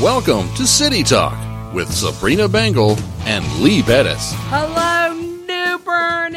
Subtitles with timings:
[0.00, 1.34] Welcome to City Talk
[1.74, 4.30] with Sabrina Bengel and Lee Bettis.
[4.48, 4.97] Hello.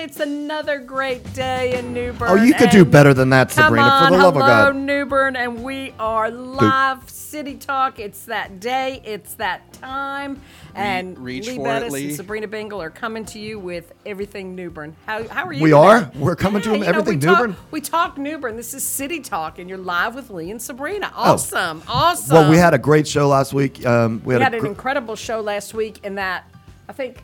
[0.01, 2.29] It's another great day in New Bern.
[2.31, 4.71] Oh, you could do better than that, Come Sabrina, on, for the love of hello,
[4.71, 4.75] God.
[4.77, 7.99] New Bern, and we are live City Talk.
[7.99, 9.03] It's that day.
[9.05, 10.41] It's that time.
[10.73, 12.07] And reach Lee for it, Bettis Lee.
[12.07, 14.95] and Sabrina Bengel are coming to you with everything New Bern.
[15.05, 15.61] How, how are you?
[15.61, 15.79] We today?
[15.79, 16.11] are?
[16.15, 17.55] We're coming to them you know, everything we New talk- Bern?
[17.69, 18.57] We talk New Bern.
[18.57, 21.11] This is City Talk, and you're live with Lee and Sabrina.
[21.15, 22.35] Awesome, awesome.
[22.35, 22.41] Oh.
[22.41, 23.85] Well, we had a great show last week.
[23.85, 26.45] Um, we had, We had a an incredible show last week in that
[26.89, 27.21] I think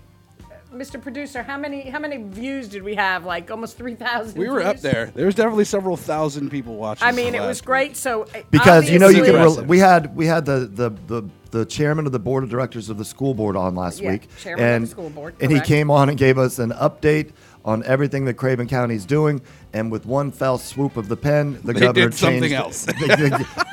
[0.74, 1.02] Mr.
[1.02, 3.26] Producer, how many how many views did we have?
[3.26, 4.38] Like almost three thousand.
[4.38, 5.12] We were up there.
[5.16, 7.08] There was definitely several thousand people watching.
[7.08, 7.96] I mean, it was great.
[7.96, 9.36] So uh, because you know you can.
[9.36, 12.90] Re- we had we had the, the the the chairman of the board of directors
[12.90, 15.52] of the school board on last Yeah, week, chairman of the and school board, and
[15.52, 17.32] he came on and gave us an update
[17.68, 19.42] on everything that Craven County is doing.
[19.74, 22.86] And with one fell swoop of the pen, the They governor did something changed else.
[22.86, 22.94] the-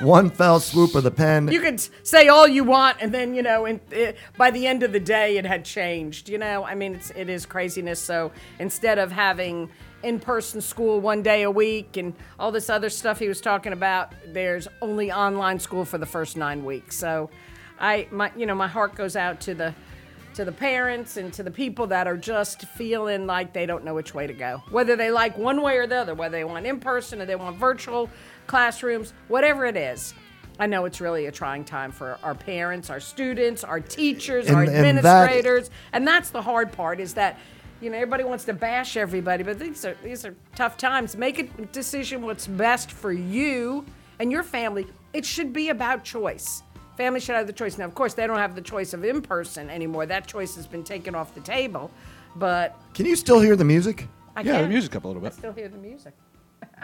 [0.00, 1.48] the- one fell swoop of the pen.
[1.48, 4.66] You could s- say all you want, and then you know, in, uh, by the
[4.66, 6.28] end of the day, it had changed.
[6.28, 8.00] You know, I mean, it's it is craziness.
[8.00, 9.70] So instead of having
[10.02, 14.12] in-person school one day a week and all this other stuff he was talking about,
[14.26, 16.94] there's only online school for the first nine weeks.
[16.96, 17.30] So
[17.80, 19.72] I, my, you know, my heart goes out to the
[20.34, 23.94] to the parents and to the people that are just feeling like they don't know
[23.94, 24.62] which way to go.
[24.70, 27.36] Whether they like one way or the other, whether they want in person or they
[27.36, 28.10] want virtual
[28.46, 30.14] classrooms, whatever it is.
[30.58, 34.62] I know it's really a trying time for our parents, our students, our teachers, our
[34.62, 37.38] And- and that- administrators, and that's the hard part is that
[37.80, 41.16] you know everybody wants to bash everybody, but these are these are tough times.
[41.16, 43.84] Make a decision what's best for you
[44.20, 44.86] and your family.
[45.12, 46.62] It should be about choice.
[46.96, 47.76] Family should have the choice.
[47.78, 50.06] Now, of course, they don't have the choice of in person anymore.
[50.06, 51.90] That choice has been taken off the table.
[52.36, 54.08] But Can you still hear the music?
[54.36, 55.34] I Yeah, can the music up a little I bit.
[55.34, 56.14] still hear the music.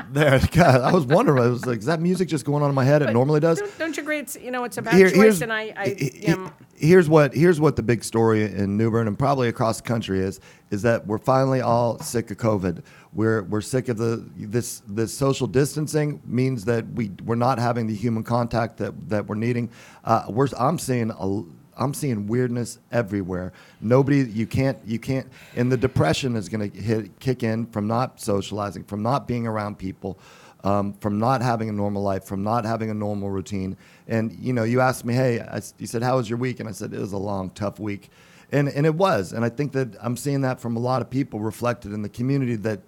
[0.12, 1.42] There, God, I was wondering.
[1.42, 3.02] I was like, is that music just going on in my head?
[3.02, 3.58] It normally does.
[3.60, 4.18] Don't, don't you agree?
[4.18, 6.34] It's you know it's about Here- choice, and I, I he-
[6.74, 10.20] here's what here's what the big story in New Bern and probably across the country
[10.20, 12.82] is is that we're finally all sick of COVID.
[13.12, 17.86] We're we're sick of the this this social distancing means that we we're not having
[17.86, 19.70] the human contact that that we're needing.
[20.04, 21.42] Uh, we're I'm seeing a
[21.80, 23.52] I'm seeing weirdness everywhere.
[23.80, 25.26] Nobody, you can't, you can't,
[25.56, 29.46] and the depression is going to hit, kick in from not socializing, from not being
[29.46, 30.19] around people,
[30.62, 33.78] um, from not having a normal life, from not having a normal routine.
[34.06, 36.60] And you know, you asked me, hey, I you said, how was your week?
[36.60, 38.10] And I said, it was a long, tough week,
[38.52, 39.32] and and it was.
[39.32, 42.10] And I think that I'm seeing that from a lot of people reflected in the
[42.10, 42.80] community that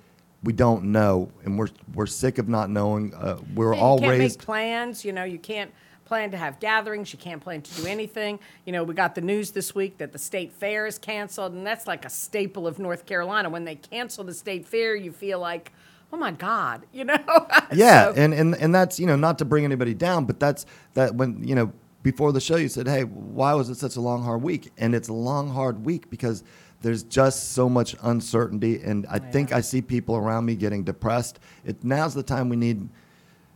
[0.44, 3.14] we don't know, and we're we're sick of not knowing.
[3.14, 4.38] Uh, we're you all can't raised.
[4.40, 5.04] make plans.
[5.04, 5.72] You know, you can't
[6.12, 7.10] plan to have gatherings.
[7.10, 8.38] You can't plan to do anything.
[8.66, 11.66] You know, we got the news this week that the state fair is canceled, and
[11.66, 13.48] that's like a staple of North Carolina.
[13.48, 15.72] When they cancel the state fair, you feel like,
[16.12, 17.16] oh my God, you know?
[17.72, 20.66] Yeah, So- and, and and that's you know not to bring anybody down, but that's
[20.92, 24.00] that when you know before the show you said, hey, why was it such a
[24.02, 24.70] long hard week?
[24.76, 26.44] And it's a long hard week because
[26.82, 31.40] there's just so much uncertainty, and I think I see people around me getting depressed.
[31.64, 32.90] It now's the time we need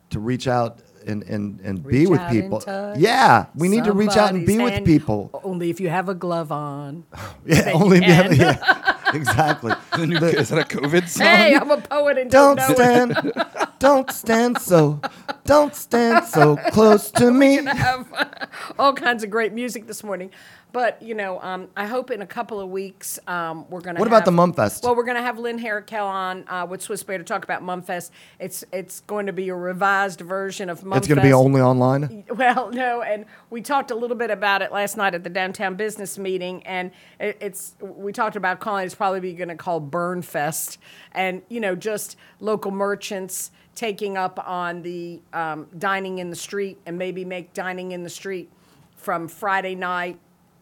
[0.08, 2.60] to reach out and and and be with out and people.
[2.60, 5.30] touch Yeah, we need to reach out and be somebody's with people.
[5.44, 7.04] Only if you have a glove on.
[7.46, 9.72] Yeah, then you only yeah, exactly.
[9.96, 11.26] The new, is that a COVID song?
[11.26, 12.76] Hey, I'm a poet and don't, Don't know it.
[12.76, 13.32] stand,
[13.78, 15.00] don't stand so,
[15.46, 17.56] don't stand so close to me.
[17.56, 18.48] We're gonna have
[18.78, 20.30] all kinds of great music this morning.
[20.76, 23.98] But you know, um, I hope in a couple of weeks um, we're going to.
[24.00, 24.82] What about the Mumfest?
[24.82, 27.62] Well, we're going to have Lynn Harakal on uh, with Swiss Bear to talk about
[27.62, 28.10] Mumfest.
[28.38, 30.96] It's it's going to be a revised version of Mumfest.
[30.98, 32.24] It's going to be only online.
[32.28, 35.76] Well, no, and we talked a little bit about it last night at the downtown
[35.76, 40.20] business meeting, and it, it's we talked about calling it's probably going to call Burn
[40.20, 40.76] Fest,
[41.12, 46.78] and you know just local merchants taking up on the um, dining in the street,
[46.84, 48.50] and maybe make dining in the street
[48.96, 50.18] from Friday night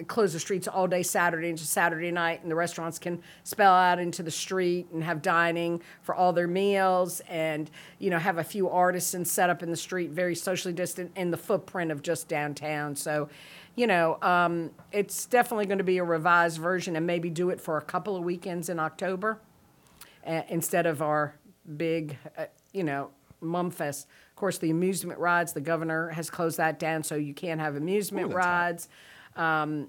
[0.09, 3.99] close the streets all day Saturday into Saturday night, and the restaurants can spell out
[3.99, 8.45] into the street and have dining for all their meals, and you know have a
[8.45, 12.29] few artisans set up in the street, very socially distant in the footprint of just
[12.29, 12.97] downtown.
[12.97, 13.29] So,
[13.77, 17.61] you know, um, it's definitely going to be a revised version, and maybe do it
[17.61, 19.39] for a couple of weekends in October
[20.27, 21.37] uh, instead of our
[21.77, 23.11] big, uh, you know,
[23.43, 24.05] Mumfest.
[24.31, 27.77] Of course, the amusement rides, the governor has closed that down, so you can't have
[27.77, 28.37] amusement hot.
[28.37, 28.89] rides.
[29.37, 29.89] Um,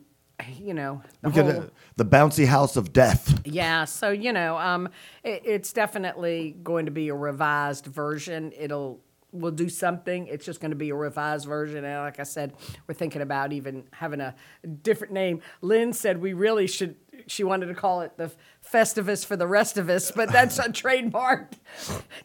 [0.60, 1.64] you know, the whole, uh,
[1.96, 3.42] the bouncy house of death.
[3.46, 3.86] yeah.
[3.86, 4.90] So you know, um,
[5.24, 8.52] it, it's definitely going to be a revised version.
[8.58, 9.02] It'll
[9.36, 10.28] we'll do something.
[10.28, 11.84] It's just going to be a revised version.
[11.84, 12.54] And like I said,
[12.88, 14.36] we're thinking about even having a
[14.82, 15.42] different name.
[15.62, 16.96] Lynn said we really should.
[17.28, 18.32] She wanted to call it the
[18.72, 21.52] Festivus for the rest of us, but that's a trademark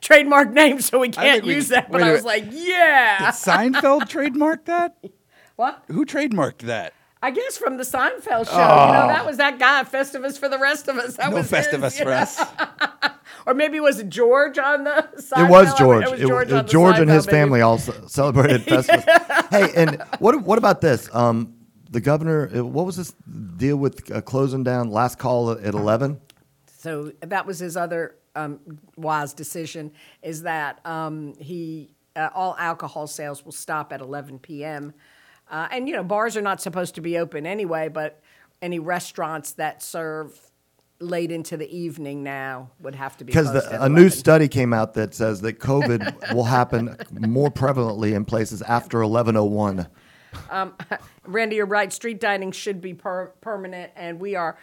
[0.00, 1.90] trademark name, so we can't think we- use that.
[1.90, 3.19] But I was like, yeah.
[3.19, 4.96] Did Seinfeld trademark that?
[5.56, 5.84] What?
[5.88, 6.94] Who trademarked that?
[7.22, 8.52] I guess from the Seinfeld show.
[8.52, 11.16] You know, that was that guy, Festivus for the rest of us.
[11.16, 11.31] That Oh.
[11.32, 12.16] No was Festivus you for know?
[12.16, 12.40] us.
[13.46, 15.46] Or maybe was it George on the Seinfeld?
[15.46, 16.04] It was George.
[16.04, 17.37] It was George, it- on the George and his maybe.
[17.38, 19.48] family all celebrated Festivus.
[19.50, 21.08] hey, and what what about this?
[21.14, 21.54] Um,
[21.90, 23.12] the governor, uh, what was this
[23.56, 26.20] deal with uh, closing down last call at uh, 11?
[26.66, 28.60] So that was his other um,
[28.96, 29.92] wise decision
[30.22, 34.94] is that um, he uh, all alcohol sales will stop at 11 p.m.
[35.50, 38.22] Uh, and you know bars are not supposed to be open anyway, but
[38.62, 40.38] any restaurants that serve
[41.00, 43.94] late into the evening now would have to be because a 11.
[43.94, 48.98] new study came out that says that COVID will happen more prevalently in places after
[48.98, 49.88] 11:01.
[50.50, 50.75] Um,
[51.27, 51.93] Randy, you're right.
[51.93, 54.59] Street dining should be per- permanent, and we are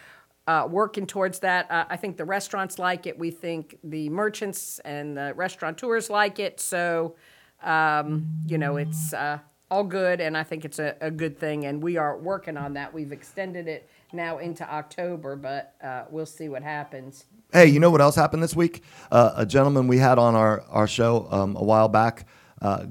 [0.48, 1.70] uh, working towards that.
[1.70, 3.20] Uh, I think the restaurants like it.
[3.20, 6.60] We think the merchants and the restaurateurs like it.
[6.60, 7.16] So,
[7.62, 11.66] um, you know, it's uh, all good, and I think it's a, a, good thing.
[11.66, 12.94] And we are working on that.
[12.94, 17.26] We've extended it now into October, but uh, we'll see what happens.
[17.52, 18.84] Hey, you know what else happened this week?
[19.12, 22.26] Uh, a gentleman we had on our, our show um, a while back.
[22.62, 22.86] Uh,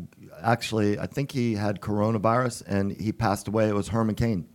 [0.46, 3.68] actually, I think he had coronavirus and he passed away.
[3.68, 4.48] It was Herman Cain.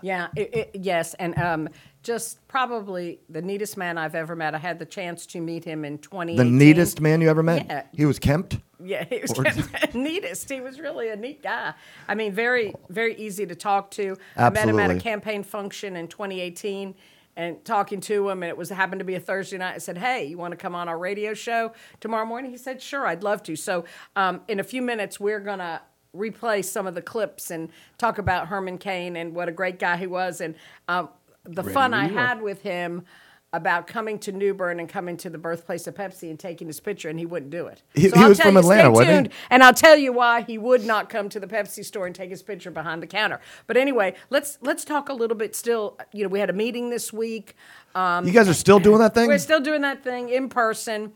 [0.00, 1.68] Yeah, it, it, yes, and um,
[2.02, 4.54] just probably the neatest man I've ever met.
[4.54, 6.36] I had the chance to meet him in 2018.
[6.36, 7.66] The neatest man you ever met?
[7.66, 7.82] Yeah.
[7.92, 8.58] He was kempt?
[8.82, 10.48] Yeah, he was the neatest.
[10.48, 11.74] He was really a neat guy.
[12.06, 14.16] I mean, very, very easy to talk to.
[14.36, 14.44] Absolutely.
[14.44, 16.94] I met him at a campaign function in 2018
[17.38, 19.76] and talking to him, and it was happened to be a Thursday night.
[19.76, 22.82] I said, "Hey, you want to come on our radio show tomorrow morning?" He said,
[22.82, 23.84] "Sure, I'd love to." So,
[24.16, 25.80] um, in a few minutes, we're gonna
[26.14, 29.96] replay some of the clips and talk about Herman Cain and what a great guy
[29.96, 30.56] he was, and
[30.88, 31.10] um,
[31.44, 33.04] the fun I had with him
[33.54, 36.80] about coming to New Bern and coming to the birthplace of Pepsi and taking his
[36.80, 37.82] picture, and he wouldn't do it.
[37.94, 39.32] He- So he was from you, Atlanta, wasn't he?
[39.48, 42.28] and I'll tell you why he would not come to the Pepsi store and take
[42.28, 43.40] his picture behind the counter.
[43.66, 45.56] But anyway, let's let's talk a little bit.
[45.56, 47.56] Still, you know, we had a meeting this week.
[47.94, 49.28] Um, You guys are still doing that thing?
[49.28, 51.14] we're still doing that thing in person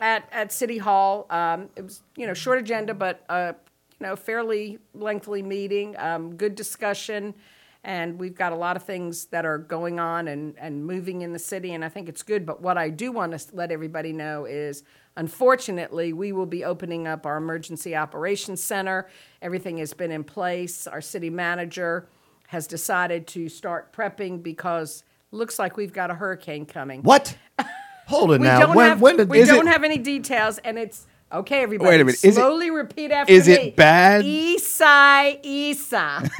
[0.00, 1.26] at at City Hall.
[1.30, 3.54] Um, it was you know short agenda, but uh,
[3.98, 5.96] you know fairly lengthy meeting.
[5.98, 7.34] Um, good discussion,
[7.84, 11.32] and we've got a lot of things that are going on and and moving in
[11.32, 12.46] the city, and I think it's good.
[12.46, 14.82] But what I do want to let everybody know is.
[15.14, 19.08] Unfortunately, we will be opening up our emergency operations center.
[19.40, 20.86] Everything has been in place.
[20.86, 22.06] Our city manager
[22.48, 27.02] has decided to start prepping because looks like we've got a hurricane coming.
[27.02, 27.36] What?
[28.08, 28.60] Hold it We now.
[28.60, 31.62] don't when, have when did we don't it- have any details, and it's okay.
[31.62, 33.54] Everybody, Wait a minute, is it- slowly repeat after is me.
[33.54, 34.24] it bad?
[34.24, 36.30] Isai Isa.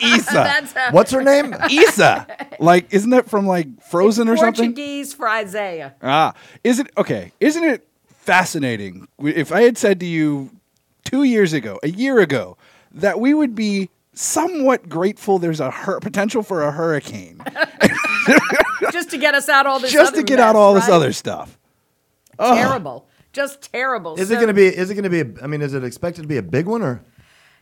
[0.00, 0.68] Isa.
[0.92, 1.54] What's her name?
[1.70, 2.26] Isa.
[2.60, 4.66] Like, isn't that from like Frozen or something?
[4.72, 5.94] Portuguese for Isaiah.
[6.00, 6.32] Ah,
[6.62, 7.32] is it okay?
[7.40, 9.08] Isn't it fascinating?
[9.18, 10.50] If I had said to you
[11.04, 12.56] two years ago, a year ago,
[12.92, 17.40] that we would be somewhat grateful there's a hur- potential for a hurricane,
[18.92, 19.90] Just to get us out all this.
[19.92, 21.58] just to get out mess, all this other stuff.
[22.38, 24.14] terrible, just terrible.
[24.16, 24.66] Is it going to be?
[24.66, 25.20] Is it going to be?
[25.20, 27.02] A, I mean, is it expected to be a big one or?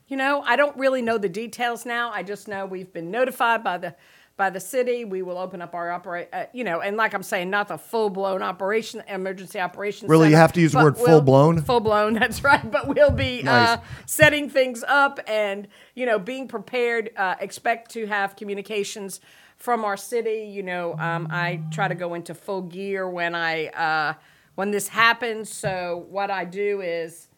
[0.09, 2.11] You know, I don't really know the details now.
[2.11, 3.95] I just know we've been notified by the
[4.37, 5.05] by the city.
[5.05, 6.29] We will open up our operate.
[6.33, 10.09] Uh, you know, and like I'm saying, not the full blown operation emergency operation.
[10.09, 10.31] Really?
[10.31, 11.63] You have to use the word we'll- full-blown?
[11.63, 12.15] Full blown.
[12.21, 12.69] That's right.
[12.69, 13.79] But we'll be Nice.
[13.79, 17.11] uh, setting things up and you know being prepared.
[17.17, 19.21] Uh, expect to have communications
[19.59, 20.51] from our city.
[20.53, 24.15] You know, um, I try to go into full gear when I uh,
[24.61, 25.51] when this happens.
[25.51, 27.29] So what I do is.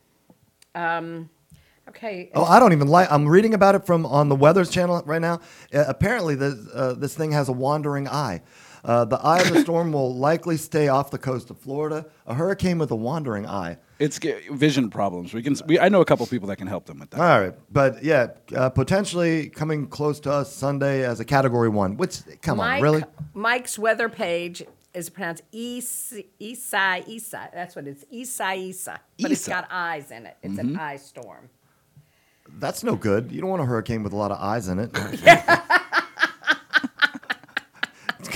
[0.74, 1.30] Um,
[1.88, 2.30] Okay.
[2.32, 3.10] Oh, I don't even like.
[3.10, 5.40] I'm reading about it from on the Weather's channel right now.
[5.74, 8.40] Uh, apparently, this uh, this thing has a wandering eye.
[8.84, 12.06] Uh, the eye of the storm will likely stay off the coast of Florida.
[12.24, 13.78] A hurricane with a wandering eye.
[13.98, 15.34] It's ge- vision problems.
[15.34, 15.56] We can.
[15.66, 17.20] We, I know a couple people that can help them with that.
[17.20, 21.96] All right, but yeah, uh, potentially coming close to us Sunday as a Category One.
[21.96, 23.02] Which, come on, really?
[23.34, 24.62] Mike's weather page
[24.94, 27.08] is pronounced Isai Isai.
[27.08, 27.48] Isa.
[27.52, 29.00] That's what it's Isai Isa.
[29.20, 30.36] But it's got eyes in it.
[30.42, 30.74] It's Mm-hmm.
[30.74, 31.48] an eye storm.
[32.58, 33.32] That's no good.
[33.32, 34.90] You don't want a hurricane with a lot of eyes in it.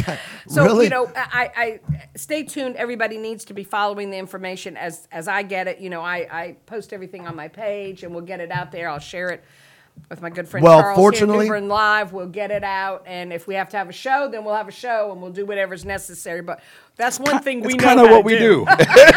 [0.48, 0.84] So really?
[0.84, 1.80] you know, I, I
[2.14, 2.76] stay tuned.
[2.76, 5.80] Everybody needs to be following the information as as I get it.
[5.80, 8.88] You know, I, I post everything on my page, and we'll get it out there.
[8.88, 9.42] I'll share it
[10.08, 12.12] with my good friend Well, Charles fortunately- here Live.
[12.12, 14.68] We'll get it out, and if we have to have a show, then we'll have
[14.68, 16.42] a show, and we'll do whatever's necessary.
[16.42, 16.60] But
[16.96, 17.88] that's one thing we It's know.
[17.88, 18.60] kind of what we do.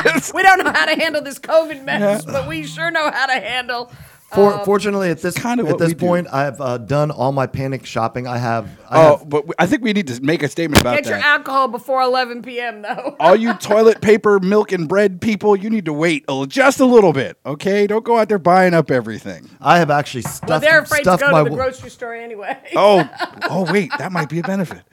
[0.34, 3.34] we don't know how to handle this COVID mess, but we sure know how to
[3.40, 3.92] handle
[4.34, 6.06] For, fortunately, at this kind of at this we do.
[6.06, 8.28] point, I've uh, done all my panic shopping.
[8.28, 8.70] I have.
[8.88, 11.04] I Oh, have but I think we need to make a statement about that.
[11.04, 12.84] Get your alcohol before 11 p.m.
[12.84, 13.16] though.
[13.20, 16.86] All you toilet paper, milk, and bread people, you need to wait a, just a
[16.86, 17.88] little bit, okay?
[17.88, 19.50] Don't go out there buying up everything.
[19.60, 20.48] I have actually stuffed.
[20.50, 22.58] well, they're afraid to go to the wa- grocery store anyway.
[22.76, 23.10] Oh,
[23.50, 24.84] oh, wait, that might be a benefit.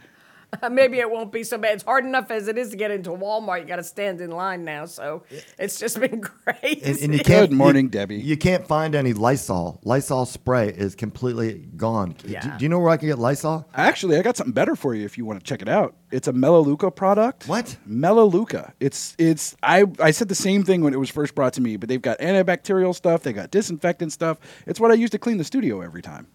[0.71, 1.75] Maybe it won't be so bad.
[1.75, 3.61] It's hard enough as it is to get into Walmart.
[3.61, 5.23] You got to stand in line now, so
[5.59, 6.81] it's just been crazy.
[6.85, 7.51] And, and you can't.
[7.51, 8.17] Good morning, you- Debbie.
[8.17, 9.81] You can't find any Lysol.
[9.85, 12.17] Lysol spray is completely gone.
[12.19, 12.57] Do- Yeah.
[12.57, 13.69] Do, you know where I can get Lysol?
[13.75, 15.95] Actually, I got something better for you if you want to check it out.
[16.11, 17.49] It's a Melaleuca product.
[17.49, 17.77] What?
[17.85, 18.73] Melaleuca.
[18.81, 21.77] It's it's I I said the same thing when it was first brought to me,
[21.77, 24.39] but they've got antibacterial stuff, they got disinfectant stuff.
[24.67, 26.29] It's what I use to clean the studio every time.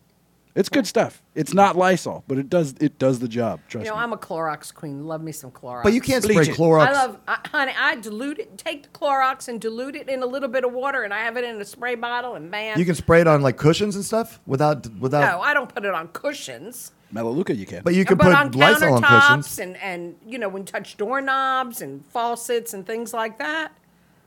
[0.54, 1.22] It's good stuff.
[1.34, 3.62] It's not Lysol, but it does it does the job.
[3.70, 4.04] Trust you know, me.
[4.04, 5.06] I'm a Clorox queen.
[5.06, 5.84] Love me some Clorox.
[5.84, 6.58] But you can't Bleach spray it.
[6.58, 6.88] Clorox.
[6.88, 7.74] I love, I, honey.
[7.78, 8.58] I dilute it.
[8.58, 11.38] Take the Clorox and dilute it in a little bit of water, and I have
[11.38, 12.36] it in a spray bottle.
[12.36, 15.22] And man, you can spray it on like cushions and stuff without without.
[15.22, 16.92] no, I don't put it on cushions.
[17.12, 17.84] Melaleuca you can.
[17.84, 19.60] But you can but put on Lysol on countertops cushions.
[19.60, 23.72] and and you know when you touch doorknobs and faucets and things like that.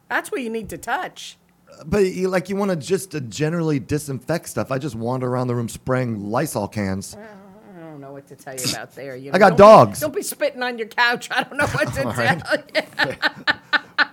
[0.09, 1.39] That's where you need to touch.
[1.87, 4.71] But you, like you want to just uh, generally disinfect stuff.
[4.71, 7.17] I just wander around the room spraying Lysol cans.
[7.17, 9.17] I don't know what to tell you about there.
[9.17, 10.01] You I got Don't dogs.
[10.01, 11.29] don't be spitting on your couch.
[11.31, 12.03] I don't know what to
[13.03, 14.05] tell you.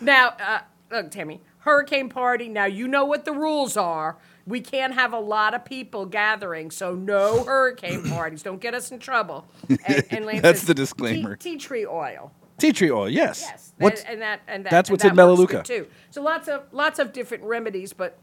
[0.00, 2.48] now, uh, look, Tammy, hurricane party.
[2.48, 4.16] Now you know what the rules are.
[4.46, 8.42] We can't have a lot of people gathering, so no hurricane parties.
[8.42, 9.46] Don't get us in trouble.
[9.86, 11.36] And, and Lance That's says, the disclaimer.
[11.36, 12.30] Tea, tea tree oil.
[12.58, 13.40] Tea tree oil, yes.
[13.42, 15.62] Yes, What's- and, and that and that, That's and what's in that works Melaleuca.
[15.64, 15.86] too.
[16.10, 18.16] So lots of lots of different remedies, but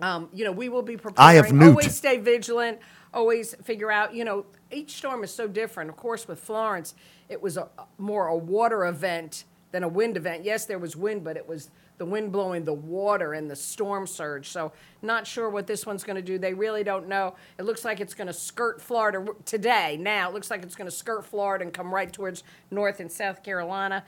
[0.00, 1.28] um, you know we will be preparing.
[1.28, 1.70] I have newt.
[1.70, 2.78] Always stay vigilant.
[3.12, 4.14] Always figure out.
[4.14, 5.90] You know, each storm is so different.
[5.90, 6.94] Of course, with Florence,
[7.28, 7.68] it was a,
[7.98, 10.44] more a water event than a wind event.
[10.44, 14.06] Yes, there was wind, but it was the wind blowing the water and the storm
[14.06, 14.48] surge.
[14.48, 16.38] So not sure what this one's going to do.
[16.38, 17.34] They really don't know.
[17.58, 19.98] It looks like it's going to skirt Florida today.
[20.00, 23.12] Now it looks like it's going to skirt Florida and come right towards North and
[23.12, 24.04] South Carolina.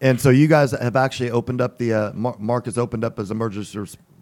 [0.00, 3.30] And so you guys have actually opened up the uh, Mark has opened up as
[3.30, 3.78] emergency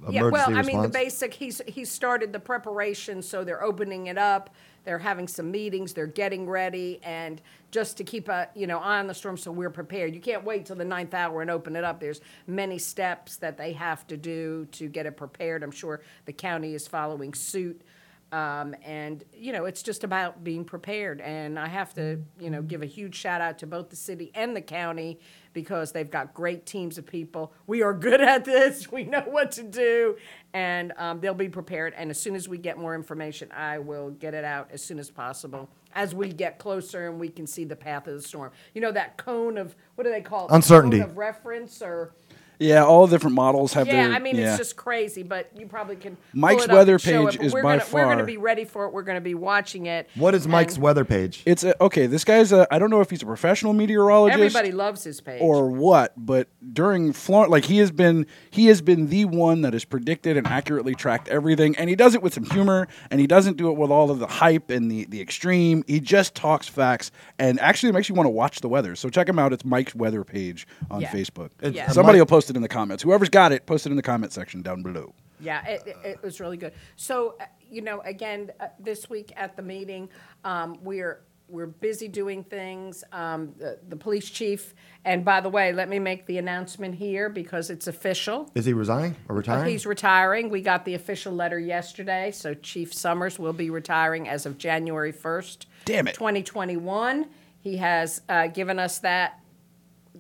[0.08, 0.66] Yeah, well, I response.
[0.66, 1.34] mean, the basic.
[1.34, 4.50] He's he started the preparation, so they're opening it up.
[4.84, 8.98] They're having some meetings, they're getting ready, and just to keep a, you know, eye
[8.98, 10.14] on the storm so we're prepared.
[10.14, 12.00] You can't wait till the ninth hour and open it up.
[12.00, 15.62] There's many steps that they have to do to get it prepared.
[15.62, 17.82] I'm sure the county is following suit.
[18.30, 21.20] Um, and, you know, it's just about being prepared.
[21.22, 24.30] And I have to, you know, give a huge shout out to both the city
[24.34, 25.18] and the county
[25.54, 27.52] because they've got great teams of people.
[27.66, 28.86] We are good at this.
[28.98, 30.16] We know what to do.
[30.52, 31.94] And um, they'll be prepared.
[31.96, 34.98] And as soon as we get more information, I will get it out as soon
[34.98, 38.50] as possible as we get closer and we can see the path of the storm.
[38.74, 40.52] You know, that cone of, what do they call it?
[40.52, 40.98] Uncertainty.
[40.98, 42.12] Cone of reference or.
[42.60, 44.48] Yeah, all the different models have Yeah, their I mean yeah.
[44.50, 46.16] it's just crazy, but you probably can.
[46.16, 48.18] pull Mike's it up weather and page it, but is we're by gonna, We're going
[48.18, 48.92] to be ready for it.
[48.92, 50.08] We're going to be watching it.
[50.16, 51.42] what is Mike's weather page?
[51.46, 52.06] It's a, okay.
[52.06, 52.66] This guy's a.
[52.72, 54.38] I don't know if he's a professional meteorologist.
[54.38, 55.40] Everybody loves his page.
[55.40, 59.72] or what, but during Florence, like he has been, he has been the one that
[59.72, 63.26] has predicted and accurately tracked everything, and he does it with some humor, and he
[63.28, 65.84] doesn't do it with all of the hype and the the extreme.
[65.86, 68.96] He just talks facts, and actually makes you want to watch the weather.
[68.96, 69.52] So check him out.
[69.52, 71.10] It's Mike's weather page on Yeah.
[71.12, 71.50] Facebook.
[71.60, 71.88] It's- Yeah.
[71.90, 73.02] Somebody Mike- will post it in the comments.
[73.02, 75.14] Whoever's got it, post it in the comment section down below.
[75.40, 76.72] Yeah, it, it, it was really good.
[76.96, 80.08] So, uh, you know, again, uh, this week at the meeting,
[80.44, 83.02] um, we're we're busy doing things.
[83.10, 84.74] Um, the, the police chief,
[85.04, 88.50] and by the way, let me make the announcement here because it's official.
[88.54, 89.70] Is he resigning or retiring?
[89.70, 90.50] He's retiring.
[90.50, 95.12] We got the official letter yesterday, so Chief Summers will be retiring as of January
[95.12, 95.66] 1st.
[95.86, 96.14] Damn it.
[96.14, 97.26] 2021.
[97.60, 99.40] He has uh, given us that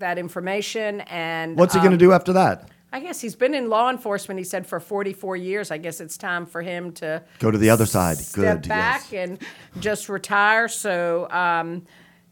[0.00, 2.68] that information and What's he um, going to do after that?
[2.92, 4.38] I guess he's been in law enforcement.
[4.38, 5.70] He said for 44 years.
[5.70, 8.16] I guess it's time for him to Go to the other side.
[8.16, 8.68] step Good.
[8.68, 9.28] back yes.
[9.28, 9.38] and
[9.80, 10.68] just retire.
[10.68, 11.84] So, um,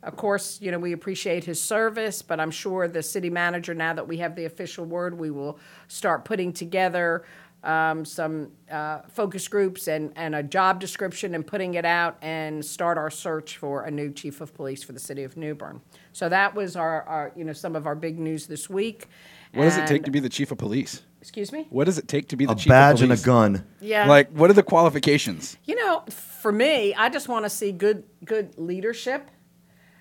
[0.03, 3.93] of course, you know we appreciate his service, but I'm sure the city manager, now
[3.93, 5.59] that we have the official word, we will
[5.89, 7.25] start putting together
[7.67, 12.65] um, some uh, focus groups and, and a job description and putting it out and
[12.65, 15.81] start our search for a new chief of police for the city of New Bern.
[16.13, 19.09] So that was our, our you know some of our big news this week.
[19.53, 21.03] What does it take to be the chief of police?
[21.21, 21.67] Excuse me.
[21.71, 23.21] What does it take to be the A chief badge of police?
[23.21, 23.67] and a gun.
[23.81, 24.07] Yeah.
[24.07, 25.57] Like, what are the qualifications?
[25.65, 29.29] You know, for me, I just want to see good good leadership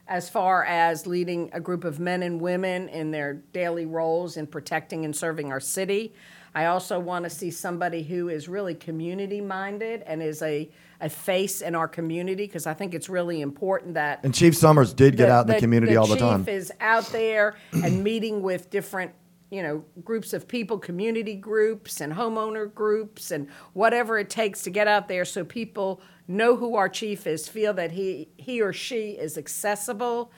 [0.08, 4.46] as far as leading a group of men and women in their daily roles in
[4.46, 6.14] protecting and serving our city.
[6.56, 10.70] I also want to see somebody who is really community minded and is a,
[11.02, 14.94] a face in our community because I think it's really important that And Chief Summers
[14.94, 16.46] did get out in the, community all the time.
[16.46, 19.12] chief is out there and meeting with different,
[19.52, 24.70] you know, groups of people, community groups and homeowner groups and whatever it takes to
[24.70, 28.72] get out there so people know who our chief is, feel that he, he or
[28.72, 30.32] she is accessible.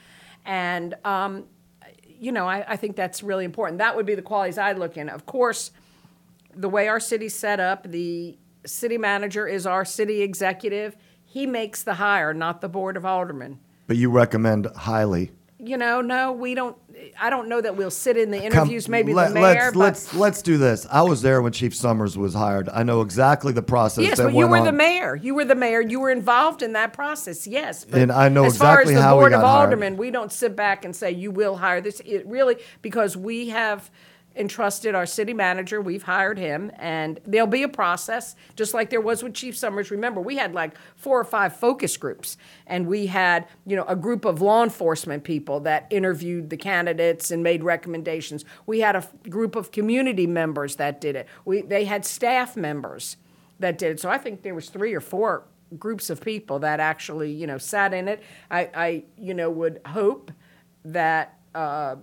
[0.46, 1.44] And, um,
[2.08, 3.78] you know, I, I think that's really important.
[3.78, 5.10] That would be the qualities I'd look in.
[5.10, 5.70] Of course,
[6.58, 10.96] the way our city's set up, the city manager is our city executive.
[11.26, 13.60] He makes the hire, not the board of aldermen.
[13.86, 15.32] But you recommend highly.
[15.60, 16.78] You know, no, we don't.
[17.20, 18.88] I don't know that we'll sit in the Come- interviews.
[18.88, 20.86] maybe let, the mayor, let's, but let's let's do this.
[20.92, 22.70] I was there when Chief Summers was hired.
[22.70, 24.04] I know exactly the process.
[24.04, 24.66] yes, but you were on.
[24.66, 25.16] the mayor.
[25.16, 25.82] You were the mayor.
[25.82, 27.48] You were involved in that process.
[27.48, 29.62] Yes, but And I know as far as the board of got hired.
[29.64, 32.02] aldermen, we don't sit back and say you will hire this.
[32.06, 33.90] It really because we have
[34.38, 35.82] entrusted our city manager.
[35.82, 39.92] We've hired him, and there'll be a process, just like there was with Chief Summers.
[39.92, 43.96] Remember, we had like four or five focus groups, and we had you know a
[43.96, 48.46] group of law enforcement people that interviewed the candidates and made recommendations.
[48.66, 51.28] We had a f- group of community members that did it.
[51.46, 53.18] We they had staff members
[53.60, 54.00] that did it.
[54.00, 55.44] So I think there was three or four
[55.78, 58.24] groups of people that actually you know sat in it.
[58.52, 60.32] I, I you know would hope
[60.86, 61.34] that.
[61.56, 61.96] Uh,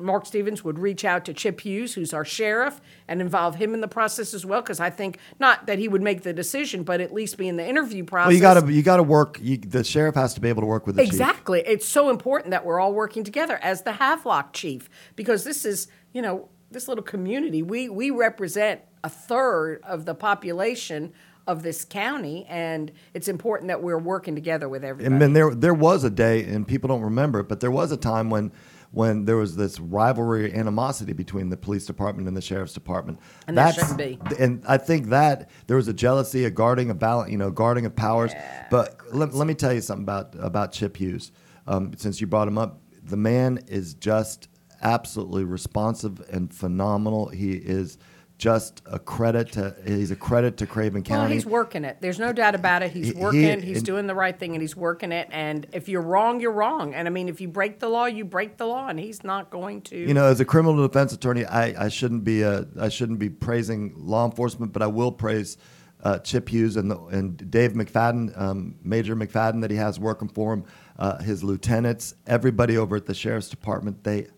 [0.00, 3.80] Mark Stephens would reach out to Chip Hughes, who's our sheriff, and involve him in
[3.80, 4.62] the process as well.
[4.62, 7.56] Because I think not that he would make the decision, but at least be in
[7.56, 8.28] the interview process.
[8.28, 9.38] Well, you got to you got to work.
[9.40, 11.12] You, the sheriff has to be able to work with the chief.
[11.12, 11.62] Exactly.
[11.66, 15.88] It's so important that we're all working together as the Havelock chief because this is,
[16.12, 17.62] you know, this little community.
[17.62, 21.12] We we represent a third of the population
[21.46, 25.12] of this county, and it's important that we're working together with everybody.
[25.12, 27.90] And then there there was a day, and people don't remember it, but there was
[27.92, 28.52] a time when
[28.92, 33.18] when there was this rivalry animosity between the police department and the sheriff's department.
[33.46, 34.18] And that shouldn't be.
[34.38, 37.86] And I think that there was a jealousy, a guarding, a balance, you know, guarding
[37.86, 38.32] of powers.
[38.70, 41.32] But let, let me tell you something about about Chip Hughes.
[41.66, 44.48] Um, since you brought him up, the man is just
[44.82, 47.28] absolutely responsive and phenomenal.
[47.28, 47.98] He is
[48.40, 51.34] just a credit to he's a credit to Craven Well, County.
[51.34, 51.98] he's working it.
[52.00, 52.90] There's no doubt about it.
[52.90, 53.60] He's He- he- working.
[53.60, 55.28] he's and- doing the right thing, and he's working it.
[55.30, 56.94] And if you're wrong, you're wrong.
[56.94, 59.50] And I mean, if you break the law, you break the law, and he's not
[59.50, 59.96] going to.
[59.96, 63.28] You know, as a criminal defense attorney, I, I shouldn't be uh, I shouldn't be
[63.28, 65.58] praising law enforcement, but I will praise
[66.02, 70.28] uh, Chip Hughes and the, and Dave McFadden, um, Major McFadden that he has working
[70.28, 70.64] for him,
[70.98, 74.02] uh, his lieutenants, everybody over at the sheriff's department.
[74.02, 74.28] They,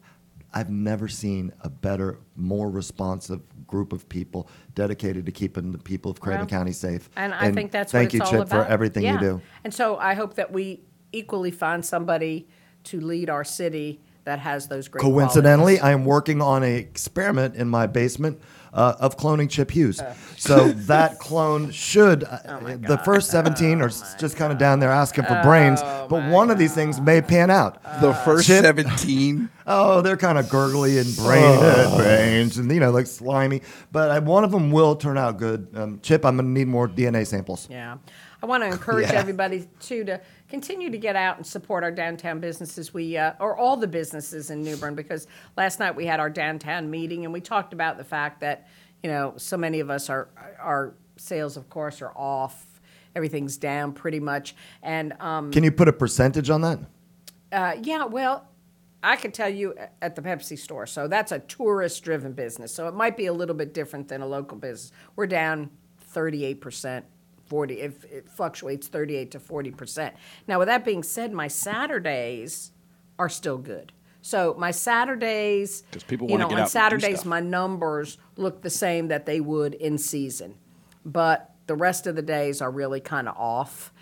[0.53, 3.41] I've never seen a better, more responsive
[3.73, 7.09] group of people dedicated to keeping the people of Craven Well, County safe.
[7.17, 8.49] And I think that's thank what you, Chip, about.
[8.51, 9.15] for everything Yeah.
[9.15, 9.41] you do.
[9.65, 12.47] And so I hope that we equally find somebody
[12.85, 15.01] to lead our city that has those great.
[15.01, 15.83] Coincidentally, qualities.
[15.83, 18.41] I am working on an experiment in my basement
[18.73, 20.01] uh, of cloning Chip Hughes.
[20.37, 22.25] so that clone should.
[22.25, 26.07] Uh, Oh the first 17 are just kind of down there asking for brains, Oh
[26.09, 27.83] but one of these things may pan out.
[28.01, 29.49] The first Chip- 17.
[29.65, 31.97] Oh, they're kind of gurgly and brain Oh.
[31.97, 35.69] brains and you know like slimy, but I, one of them will turn out good.
[35.75, 37.69] Um, Chip, I'm gonna need more DNA samples.
[37.71, 37.99] Yeah.
[38.43, 39.21] I want to encourage Yeah.
[39.21, 40.21] everybody too to
[40.53, 42.93] continue to get out and support our downtown businesses.
[42.93, 46.29] We uh, or all the businesses in New Bern because last night we had our
[46.29, 48.69] downtown meeting and we talked about the fact that
[49.03, 50.29] you know so many of us are
[50.61, 52.67] our sales of course are off.
[53.17, 56.79] Everything's down pretty much, and um, Can you put a percentage on that?
[57.51, 58.47] uh, yeah, well,
[59.03, 60.87] I could tell you at the Pepsi store.
[60.87, 62.75] So that's a tourist driven business.
[62.75, 64.93] So it might be a little bit different than a local business.
[65.17, 65.71] We're down
[66.15, 67.03] 38%,
[67.53, 70.13] 40 it, it fluctuates 38 to 40%.
[70.49, 72.73] Now with that being said, my Saturdays
[73.19, 73.93] are still good.
[74.23, 78.17] So my Saturdays, 'Cause people you wanna know, get on out and Saturdays my numbers
[78.37, 80.55] look the same that they would in season.
[81.05, 83.93] But the rest of the days are really kind of off.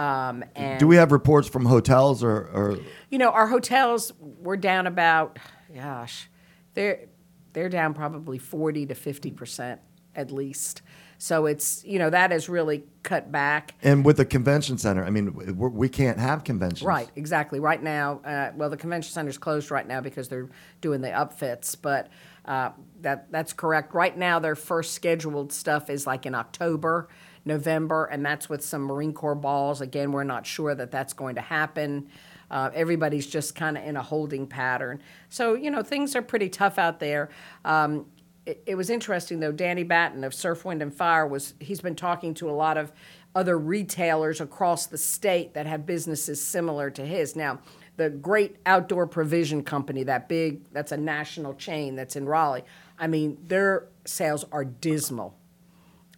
[0.00, 4.56] Um, and Do we have reports from hotels or, or you know, our hotels were
[4.56, 5.38] down about,
[5.72, 6.28] gosh,
[6.74, 7.06] they're
[7.52, 9.80] they're down probably forty to fifty percent
[10.16, 10.82] at least.
[11.18, 13.74] So it's you know that has really cut back.
[13.82, 15.04] and with the convention center?
[15.04, 16.82] I mean, we're, we can't have conventions.
[16.82, 17.60] Right, exactly.
[17.60, 20.48] Right now, uh, well, the convention center's closed right now because they're
[20.80, 22.08] doing the upfits, but
[22.44, 23.94] uh, that that's correct.
[23.94, 27.08] Right now, their first scheduled stuff is like in October,
[27.44, 29.80] November, and that's with some Marine Corps balls.
[29.80, 32.08] Again, we're not sure that that's going to happen.
[32.48, 35.00] Uh, everybody's just kind of in a holding pattern.
[35.30, 37.30] So you know things are pretty tough out there.
[37.64, 38.06] Um,
[38.46, 39.52] it, it was interesting though.
[39.52, 42.92] Danny Batten of Surf, Wind, and Fire was he's been talking to a lot of
[43.34, 47.36] other retailers across the state that have businesses similar to his.
[47.36, 47.58] Now,
[47.96, 52.64] the Great Outdoor Provision Company, that big, that's a national chain that's in Raleigh.
[52.98, 55.36] I mean, their sales are dismal,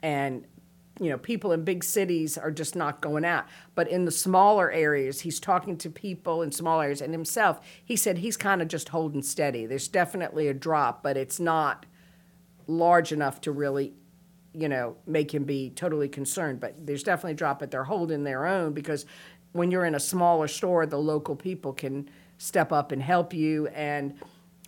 [0.03, 0.45] and
[1.01, 3.47] you know, people in big cities are just not going out.
[3.77, 7.61] But in the smaller areas, he's talking to people in small areas and himself.
[7.85, 9.65] He said he's kind of just holding steady.
[9.65, 11.87] There's definitely a drop, but it's not
[12.69, 13.95] large enough to really,
[14.53, 16.61] you know, make him be totally concerned.
[16.61, 19.05] But there's definitely a drop, but they're holding their own because
[19.53, 23.67] when you're in a smaller store, the local people can step up and help you.
[23.69, 24.15] And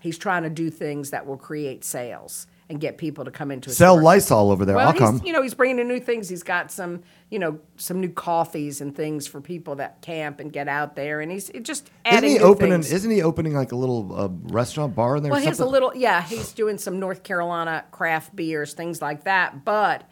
[0.00, 3.68] he's trying to do things that will create sales and get people to come into
[3.68, 4.02] his Sell store.
[4.02, 4.76] Lysol over there.
[4.76, 5.20] Well, I'll he's, come.
[5.24, 6.28] you know, he's bringing in new things.
[6.28, 10.52] He's got some, you know, some new coffees and things for people that camp and
[10.52, 11.20] get out there.
[11.20, 12.72] And he's just Isn't he new opening?
[12.74, 12.92] things.
[12.92, 15.33] Isn't he opening like a little uh, restaurant bar in there?
[15.33, 19.64] Well, he's a little, yeah, he's doing some North Carolina craft beers, things like that.
[19.64, 20.09] But,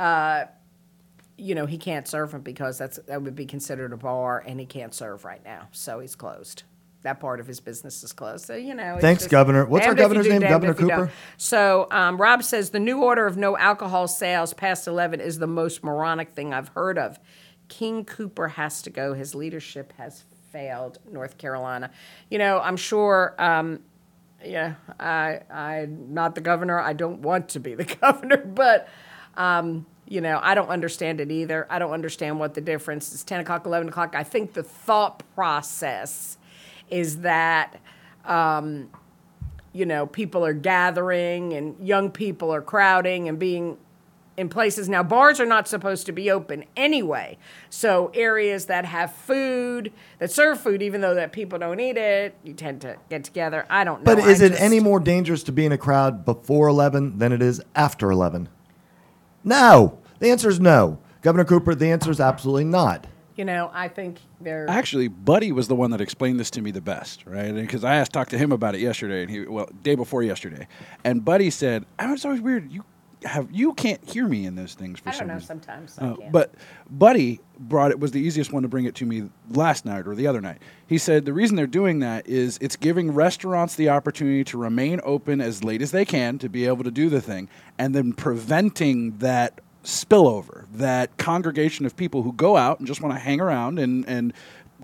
[0.00, 0.46] uh,
[1.36, 4.58] you know, he can't serve them because that's that would be considered a bar, and
[4.58, 6.64] he can't serve right now, so he's closed.
[7.04, 8.46] That part of his business is closed.
[8.46, 8.98] So you know.
[9.00, 9.64] Thanks, just Governor.
[9.66, 10.50] What's our damned if you governor's do, name?
[10.50, 10.98] Governor if you don't.
[10.98, 11.12] Cooper?
[11.36, 15.46] So um, Rob says the new order of no alcohol sales past eleven is the
[15.46, 17.18] most moronic thing I've heard of.
[17.68, 19.14] King Cooper has to go.
[19.14, 20.98] His leadership has failed.
[21.10, 21.90] North Carolina.
[22.30, 23.34] You know, I'm sure.
[23.38, 23.80] Um,
[24.44, 26.78] yeah, I, I'm not the governor.
[26.78, 28.88] I don't want to be the governor, but,
[29.36, 31.66] um, you know, I don't understand it either.
[31.70, 34.14] I don't understand what the difference is 10 o'clock, 11 o'clock.
[34.14, 36.38] I think the thought process
[36.90, 37.76] is that,
[38.24, 38.88] um,
[39.72, 43.76] you know, people are gathering and young people are crowding and being
[44.36, 44.88] in places.
[44.88, 47.38] Now, bars are not supposed to be open anyway.
[47.70, 52.34] So, areas that have food, that serve food, even though that people don't eat it,
[52.42, 53.64] you tend to get together.
[53.70, 54.04] I don't know.
[54.16, 57.18] But is I it just- any more dangerous to be in a crowd before 11
[57.18, 58.48] than it is after 11?
[59.44, 59.98] No.
[60.18, 60.98] The answer is no.
[61.22, 63.06] Governor Cooper, the answer is absolutely not.
[63.36, 64.68] You know, I think they're.
[64.70, 67.52] Actually, Buddy was the one that explained this to me the best, right?
[67.52, 70.68] Because I asked, talked to him about it yesterday, and he well, day before yesterday,
[71.02, 72.70] and Buddy said, "I was always weird.
[72.70, 72.84] You
[73.24, 75.34] have you can't hear me in those things for I some don't know.
[75.34, 76.54] reason." Sometimes, Uh, but
[76.88, 80.14] Buddy brought it was the easiest one to bring it to me last night or
[80.14, 80.58] the other night.
[80.86, 85.00] He said the reason they're doing that is it's giving restaurants the opportunity to remain
[85.02, 88.12] open as late as they can to be able to do the thing, and then
[88.12, 93.40] preventing that spillover, that congregation of people who go out and just want to hang
[93.40, 94.32] around and and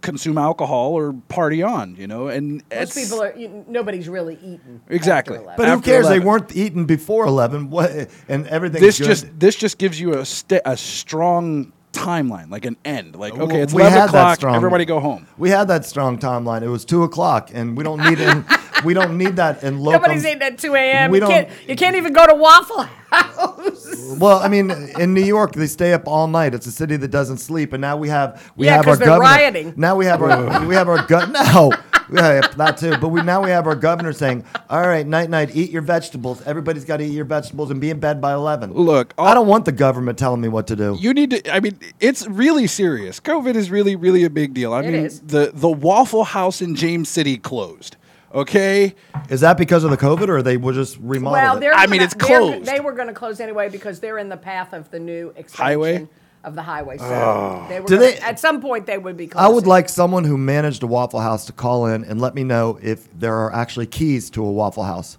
[0.03, 3.35] consume alcohol or party on, you know, and most people are.
[3.37, 5.37] You, nobody's really eaten Exactly.
[5.37, 5.57] after 11.
[5.59, 6.09] But who After cares?
[6.09, 7.69] They weren't eaten before 11.
[7.69, 8.09] What?
[8.29, 8.81] And everything.
[8.81, 13.17] this just this just gives you a sta a strong timeline, like an end.
[13.17, 14.37] Like okay, it's We eleven had that o'clock.
[14.37, 15.27] strong- Everybody go home.
[15.37, 16.63] We had that strong timeline.
[16.63, 18.45] It was two o'clock, and we don't need it.
[18.85, 19.93] we don't need that in local.
[20.01, 21.11] Nobody's eating at 2 a.m.
[21.11, 23.80] We You don't- can't, you can't even go to Waffle House.
[24.18, 26.55] Well, I mean, in New York, they stay up all night.
[26.55, 28.99] It's a city that doesn't sleep, and now we have we Yeah, have our 'cause
[28.99, 29.25] they're governor.
[29.25, 29.75] rioting.
[29.77, 31.31] Now we have our we have our gut.
[31.31, 31.73] No,
[32.12, 32.96] yeah, that too.
[33.01, 36.42] But we now we have our governor saying, "All right, night night, eat your vegetables.
[36.44, 38.73] Everybody's got to eat your vegetables and be in bed by 11.
[38.75, 40.96] Look, I don't want the government telling me what to do.
[40.99, 41.55] You need to.
[41.55, 43.20] I mean, it's really serious.
[43.20, 44.73] COVID is really, really a big deal.
[44.73, 45.20] I It mean, is.
[45.20, 47.96] the the Waffle House in James City closed.
[48.33, 48.95] Okay,
[49.29, 51.61] Is that because of the COVID, or they were just remodel Well, it?
[51.61, 51.75] they're.
[51.75, 52.64] I mean, gonna- it's they're- closed.
[52.64, 55.64] They were going to close anyway because they're in the path of the new expansion
[55.64, 56.09] Highway?
[56.45, 56.97] of the highway.
[56.99, 57.66] So ah.
[57.69, 57.88] they were.
[57.88, 59.27] Gonna- they- at some point, they would be.
[59.27, 59.45] Closed.
[59.45, 62.45] I would like someone who managed a Waffle House to call in and let me
[62.45, 65.19] know if there are actually keys to a Waffle House.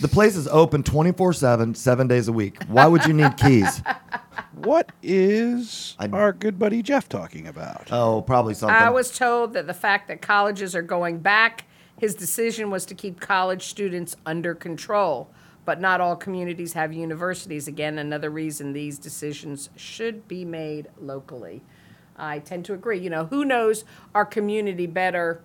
[0.00, 2.62] The place is open 24 7, seven days a week.
[2.68, 3.80] Why would you need keys?
[4.52, 7.88] what is I- our good buddy Jeff talking about?
[7.90, 8.76] Oh, probably something.
[8.76, 11.64] I was told that the fact that colleges are going back,
[11.98, 15.30] his decision was to keep college students under control.
[15.64, 17.66] But not all communities have universities.
[17.66, 21.62] Again, another reason these decisions should be made locally.
[22.16, 22.98] I tend to agree.
[23.00, 25.40] You know, who knows our community better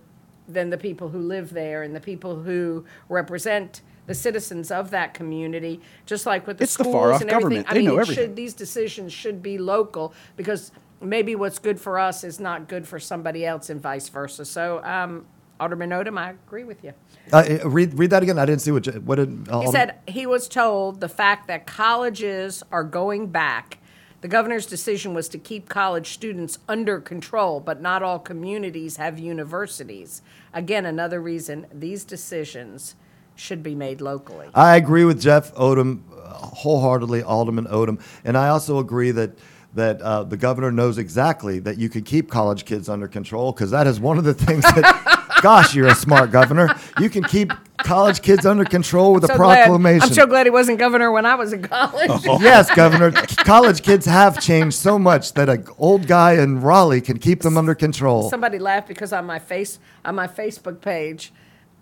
[0.47, 5.13] than the people who live there and the people who represent the citizens of that
[5.15, 7.63] community, just like with the It's the schools far-off and everything.
[7.63, 7.67] government.
[7.71, 8.15] I mean, know everything.
[8.25, 12.87] should these decisions should be local because maybe what's good for us is not good
[12.87, 14.45] for somebody else and vice versa.
[14.45, 15.25] So, um,
[15.62, 16.91] Alderman Odham, I agree with you.
[17.32, 18.39] Uh, uh, read, read that again.
[18.39, 19.47] I didn't see what, what did.
[19.47, 23.78] Uh, He said he was told the fact that colleges are going back.
[24.21, 29.19] The governor's decision was to keep college students under control, but not all communities have
[29.19, 30.24] universities.
[30.52, 32.95] Again, another reason these decisions
[33.36, 34.47] should be made locally.
[34.56, 36.15] I agree with Jeff Odham uh,
[36.47, 39.38] wholeheartedly, Alderman Odham, and I also agree that
[39.74, 43.71] that uh, the governor knows exactly that you can keep college kids under control because
[43.71, 45.08] that is one of the things that.
[45.41, 46.75] Gosh, you're a smart governor.
[46.99, 50.04] You can keep college kids under control with a So glad- proclamation.
[50.10, 52.12] I'm so glad he wasn't governor when I was in college.
[52.41, 53.12] yes, Governor.
[53.12, 57.58] college kids have changed so much that an old guy in Raleigh can keep them
[57.58, 58.30] under control.
[58.30, 61.34] Somebody laughed because on my face on my Facebook page,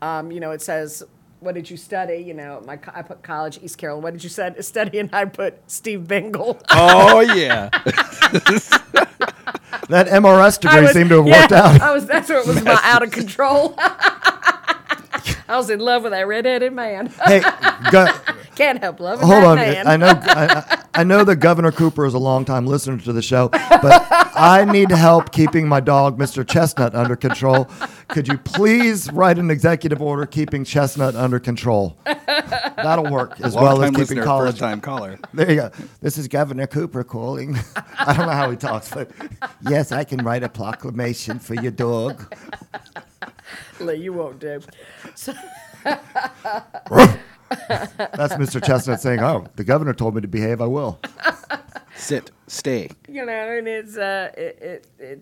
[0.01, 1.03] um, you know, it says
[1.39, 2.17] what did you study?
[2.17, 4.03] You know, my co- I put college East Carolina.
[4.03, 4.99] What did you stud- study?
[4.99, 6.61] And I put Steve Bengel.
[6.71, 7.69] Oh yeah.
[9.89, 11.81] That MRS degree was- seemed to have yeah, worked out.
[11.81, 12.05] I was.
[12.05, 13.73] That's what was my out of control.
[15.47, 17.07] I was in love with that redheaded man.
[17.25, 17.39] hey,
[17.91, 18.05] go,
[18.55, 19.55] Can't help loving hold that on.
[19.55, 19.87] man.
[19.87, 20.07] I know.
[20.07, 24.18] I, I- I know that Governor Cooper is a longtime listener to the show, but
[24.41, 26.47] I need help keeping my dog, Mr.
[26.47, 27.65] Chestnut, under control.
[28.07, 31.97] Could you please write an executive order keeping Chestnut under control?
[32.05, 34.51] That'll work as well as keeping listener, college.
[34.51, 35.19] first-time caller.
[35.33, 35.71] There you go.
[35.99, 37.57] This is Governor Cooper calling.
[37.97, 39.11] I don't know how he talks, but
[39.69, 42.33] yes, I can write a proclamation for your dog.
[43.81, 44.61] Lee, you won't do.
[45.15, 45.33] So,
[45.83, 46.05] That's
[48.35, 48.63] Mr.
[48.63, 50.61] Chestnut saying, "Oh, the governor told me to behave.
[50.61, 50.99] I will."
[51.99, 52.89] Sit, stay.
[53.07, 55.21] you know, and it's uh, it it it,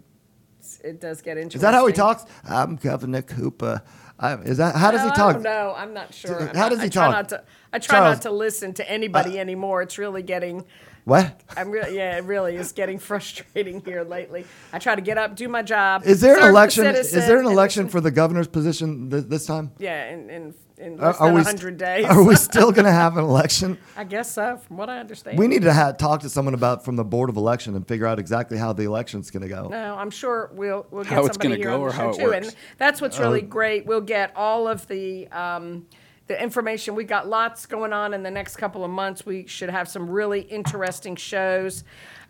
[0.84, 1.58] it does get interesting.
[1.58, 2.24] Is that how he talks?
[2.48, 3.82] I'm Governor Cooper.
[4.20, 5.42] I, is that how does he talk?
[5.42, 5.74] No.
[5.78, 6.40] I'm not sure.
[6.50, 7.12] I'm How not- does he I try talk?
[7.14, 8.16] Not to, I try Charles.
[8.18, 9.82] not to listen to anybody anymore.
[9.82, 10.66] It's really getting.
[11.08, 11.40] What?
[11.56, 14.46] I'm really, yeah, it really is getting frustrating here lately.
[14.74, 16.04] I try to get up, do my job.
[16.06, 16.86] Is there an serve the election?
[16.88, 19.72] Is there an election for the governor's position th- this time?
[19.80, 22.06] Yeah, in in, in Are, less are than we 100 st- days.
[22.08, 23.78] Are we still going to have an election?
[23.96, 25.40] I guess so, from what I understand.
[25.40, 28.06] We need to ha- talk to someone about from the board of election and figure
[28.06, 29.70] out exactly how the election's going to go.
[29.70, 31.98] No, I'm sure we'll we'll get How somebody gonna here go on the or show
[31.98, 32.48] how it too, works.
[32.48, 33.86] and that's what's really Uh, great.
[33.86, 35.86] We'll get all of the um,
[36.28, 36.96] the information.
[36.96, 39.26] We got lots going on in the next couple of months.
[39.26, 41.84] We should have some really interesting shows.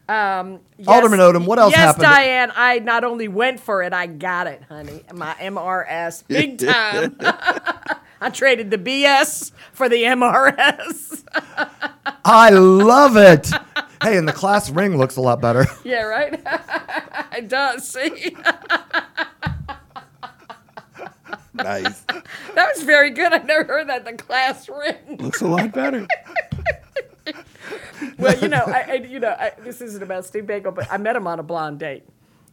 [0.10, 2.04] Um, yes- Alderman Odham, what else yes, happened?
[2.04, 5.04] Diane, I not only went for it, I got it, honey.
[5.14, 7.18] My MRS, big time.
[8.22, 11.24] I traded the BS for the MRS.
[12.26, 13.52] I love it.
[14.02, 15.66] hey, and the class ring looks a lot better.
[15.84, 16.42] yeah, right.
[17.36, 17.88] it does.
[17.88, 18.36] See.
[21.58, 22.04] Nice.
[22.56, 23.34] That was very good.
[23.34, 24.04] I never heard that.
[24.04, 25.18] The class ring.
[25.20, 26.08] Looks a lot better.
[28.18, 30.98] Well, you know, I, I you know, I, this isn't about Steve Bagel, but I
[30.98, 32.04] met him on a blonde date.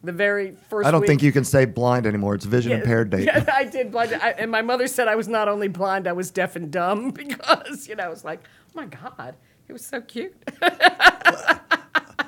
[0.03, 0.87] The very first.
[0.87, 1.07] I don't week.
[1.07, 2.35] think you can say blind anymore.
[2.35, 3.25] It's vision impaired date.
[3.25, 4.13] Yeah, I did blind.
[4.13, 7.11] I, and my mother said I was not only blind, I was deaf and dumb
[7.11, 10.35] because you know, I was like, oh my god, he was so cute.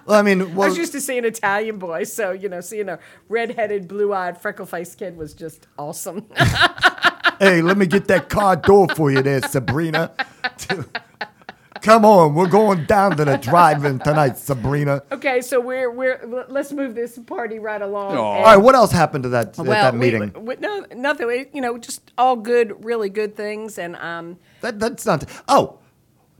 [0.07, 2.97] Well, I mean, I was used to seeing Italian boys, so you know, seeing a
[3.27, 6.25] red-headed, blue-eyed, freckle-faced kid was just awesome.
[7.39, 10.11] hey, let me get that car door for you there, Sabrina.
[11.81, 15.03] Come on, we're going down to the drive-in tonight, Sabrina.
[15.11, 18.11] okay, so we're we're let's move this party right along.
[18.11, 20.33] And- All right, what else happened to that at that we- meeting?
[20.45, 21.27] we- no, nothing.
[21.27, 25.25] We- You know, just all good, really good things, and um, that, that's not.
[25.47, 25.79] Oh,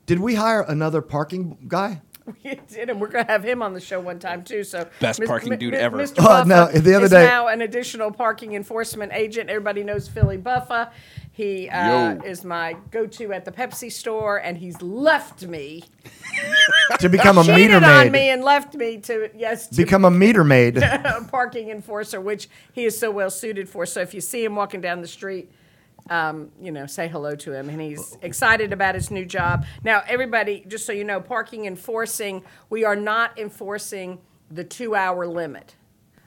[0.08, 2.01] did we hire another parking guy?
[2.43, 4.63] we did, and we're gonna have him on the show one time too.
[4.63, 5.97] So Best Mis- parking Mi- dude Mi- ever.
[5.97, 6.15] Mr.
[6.19, 9.49] Oh, Buffa no, the other is day- now an additional parking enforcement agent.
[9.49, 10.91] Everybody knows Philly Buffa.
[11.31, 15.83] He uh, is my go-to at the Pepsi store, and he's left me,
[16.99, 20.09] To become a meter cheated on me, and left me to yes to Become a
[20.09, 20.77] meter maid.
[20.77, 23.85] a parking enforcer, which he is so well suited for.
[23.85, 25.51] So if you see him walking down the street,
[26.10, 29.65] um, you know, say hello to him, and he's excited about his new job.
[29.84, 35.76] Now, everybody, just so you know, parking enforcing, we are not enforcing the two-hour limit,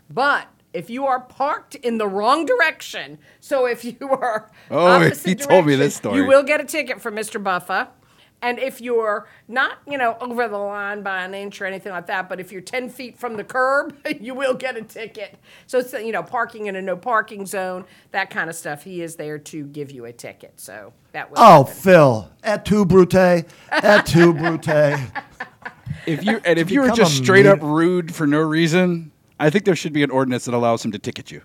[0.09, 0.47] but.
[0.73, 5.67] If you are parked in the wrong direction, so if you are Oh, he told
[5.67, 6.19] me this story.
[6.19, 7.43] you will get a ticket from Mr.
[7.43, 7.89] Buffa.
[8.43, 12.07] And if you're not, you know, over the line by an inch or anything like
[12.07, 15.37] that, but if you're 10 feet from the curb, you will get a ticket.
[15.67, 18.83] So it's, you know, parking in a no parking zone, that kind of stuff.
[18.83, 20.59] He is there to give you a ticket.
[20.59, 21.39] So that will.
[21.39, 21.75] Oh, happen.
[21.75, 24.69] Phil, et tu, Brute, et tu, Brute.
[26.07, 29.51] If you and if you were just a straight up rude for no reason, I
[29.51, 31.43] think there should be an ordinance that allows him to ticket you.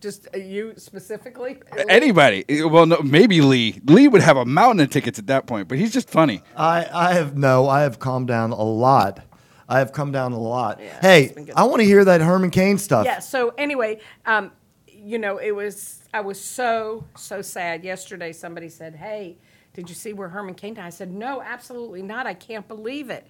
[0.00, 1.58] Just uh, you specifically?
[1.88, 2.44] Anybody?
[2.48, 3.80] Well, no, maybe Lee.
[3.84, 6.42] Lee would have a mountain of tickets at that point, but he's just funny.
[6.56, 9.20] I, I have no, I have calmed down a lot.
[9.68, 10.80] I have come down a lot.
[10.80, 11.54] Yeah, hey, it's been good.
[11.56, 13.04] I want to hear that Herman Cain stuff.
[13.04, 13.18] Yeah.
[13.18, 14.52] So anyway, um,
[14.86, 18.32] you know, it was I was so so sad yesterday.
[18.32, 19.38] Somebody said, "Hey,
[19.74, 22.26] did you see where Herman Cain died?" I said, "No, absolutely not.
[22.26, 23.26] I can't believe it."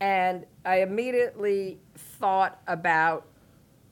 [0.00, 3.26] And I immediately thought about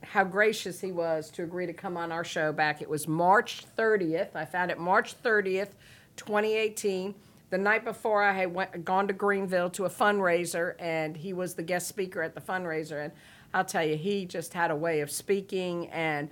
[0.03, 2.81] how gracious he was to agree to come on our show back.
[2.81, 4.35] It was March 30th.
[4.35, 5.69] I found it March 30th,
[6.17, 7.15] 2018.
[7.49, 11.53] The night before, I had went, gone to Greenville to a fundraiser, and he was
[11.53, 13.03] the guest speaker at the fundraiser.
[13.03, 13.13] And
[13.53, 16.29] I'll tell you, he just had a way of speaking and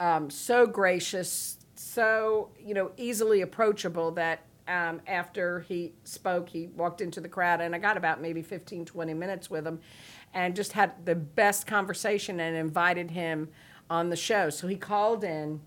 [0.00, 7.00] um, so gracious, so you know easily approachable that um, after he spoke, he walked
[7.00, 9.80] into the crowd, and I got about maybe 15, 20 minutes with him,
[10.32, 13.48] and just had the best conversation and invited him
[13.88, 14.50] on the show.
[14.50, 15.60] So he called in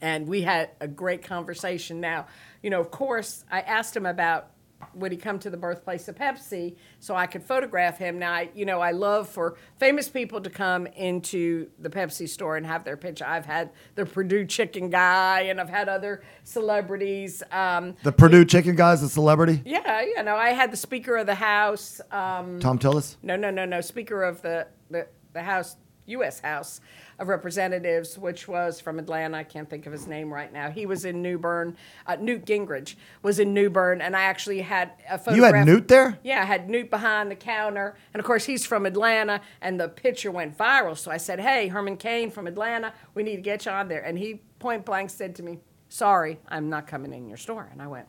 [0.00, 2.00] and we had a great conversation.
[2.00, 2.26] Now,
[2.62, 4.50] you know, of course, I asked him about
[4.94, 8.18] would he come to the birthplace of Pepsi so I could photograph him.
[8.18, 12.56] Now, I, you know, I love for famous people to come into the Pepsi store
[12.56, 13.24] and have their picture.
[13.26, 17.42] I've had the Perdue chicken guy, and I've had other celebrities.
[17.52, 19.62] Um, The Perdue Chicken guy is a celebrity.
[19.64, 22.00] yeah, you know, I had the Speaker of the House.
[22.10, 23.16] Um, Thom Tillis.
[23.22, 23.80] no, no, no, no.
[23.80, 26.40] Speaker of the, the, the House, U.S.
[26.40, 26.80] House
[27.20, 29.36] of Representatives, which was from Atlanta.
[29.36, 30.70] I can't think of his name right now.
[30.70, 31.76] He was in New Bern.
[32.06, 35.36] Uh, Newt Gingrich was in New Bern, and I actually had a photograph.
[35.36, 36.18] You had Newt there?
[36.24, 39.88] Yeah, I had Newt behind the counter, and of course he's from Atlanta, and the
[39.88, 40.96] picture went viral.
[40.96, 44.00] So I said, "Hey, Herman Cain from Atlanta, we need to get you on there."
[44.00, 45.58] And he point blank said to me,
[45.90, 48.06] "Sorry, I'm not coming in your store." And I went,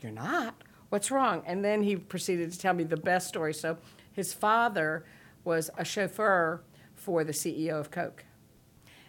[0.00, 0.54] "You're not?
[0.88, 3.52] What's wrong?" And then he proceeded to tell me the best story.
[3.52, 3.76] So
[4.10, 5.04] his father
[5.44, 6.62] was a chauffeur
[6.94, 8.24] for the CEO of Coke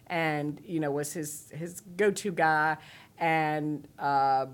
[0.08, 2.76] and you know was his his go-to guy.
[3.18, 4.46] And uh,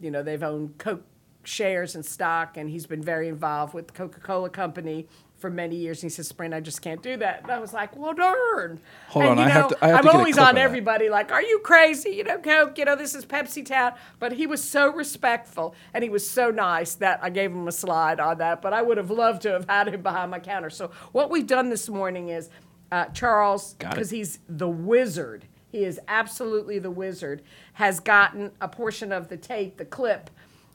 [0.00, 1.04] you know they've owned coke
[1.44, 6.00] shares and stock and he's been very involved with the coca-cola company for many years.
[6.00, 7.42] And he says sprint i just can't do that.
[7.42, 8.80] And i was like well darn.
[9.08, 11.08] Hold and, on, you I have know, to- I have i'm to always on everybody
[11.08, 12.10] like are you crazy?
[12.10, 13.94] You know coke you know this is pepsi town.
[14.20, 17.72] But he was so respectful and he was so nice that i gave him a
[17.72, 18.62] slide on that.
[18.62, 20.70] But i would have loved to have had him behind my counter.
[20.70, 22.48] So what we've done this morning is
[22.92, 25.46] uh, charles because he's the wizard.
[25.70, 27.42] He is absolutely the wizard.
[27.72, 30.28] Has gotten a portion of the tape, the clip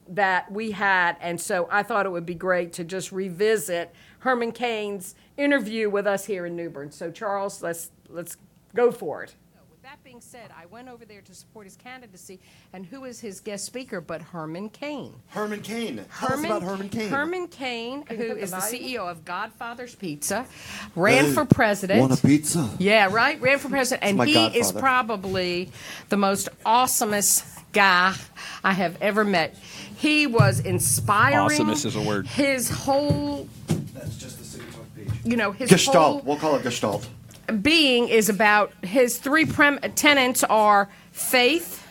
[0.08, 4.50] that we had, and so I thought it would be great to just revisit Herman
[4.50, 6.90] Cain's interview with us here in New Bern.
[6.90, 8.36] So Charles, let's let's
[8.74, 9.36] go for it.
[9.88, 12.40] With that being said, I went over there to support his candidacy,
[12.74, 15.14] and who is his guest speaker but Herman Cain?
[15.28, 16.04] Herman Cain.
[16.10, 16.90] Herman us about Herman
[17.48, 18.56] Cain, who put the the?
[18.56, 20.44] CEO of Godfather's Pizza,
[20.94, 22.00] ran Hey, for president.
[22.00, 22.68] Want a pizza?
[22.78, 23.40] Yeah, right.
[23.40, 24.80] Ran for president, and my he is godfather.
[24.80, 25.70] probably
[26.10, 28.14] the most awesomest guy
[28.62, 29.56] I have ever met.
[29.96, 31.60] He was inspiring.
[31.60, 32.26] Awesomest is a word.
[32.26, 33.48] His whole,
[33.94, 35.08] That's just the city talk page.
[35.24, 35.94] you know, his Gestalt.
[35.94, 37.08] whole We'll call it Gestalt.
[37.62, 41.84] Being is about his three prem- tenets are faith,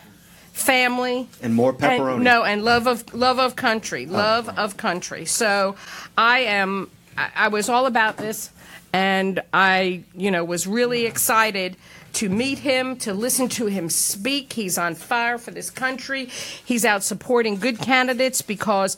[0.53, 2.21] family, And more and- pepperoni.
[2.21, 4.13] no, and love of love of country, oh.
[4.13, 5.25] love of country.
[5.25, 5.75] So,
[6.17, 6.89] I am.
[7.17, 8.51] I, I was all about this,
[8.93, 11.77] and I, you know, was really excited
[12.13, 14.53] to meet him, to listen to him speak.
[14.53, 16.25] He's on fire for this country.
[16.25, 18.97] He's out supporting good candidates because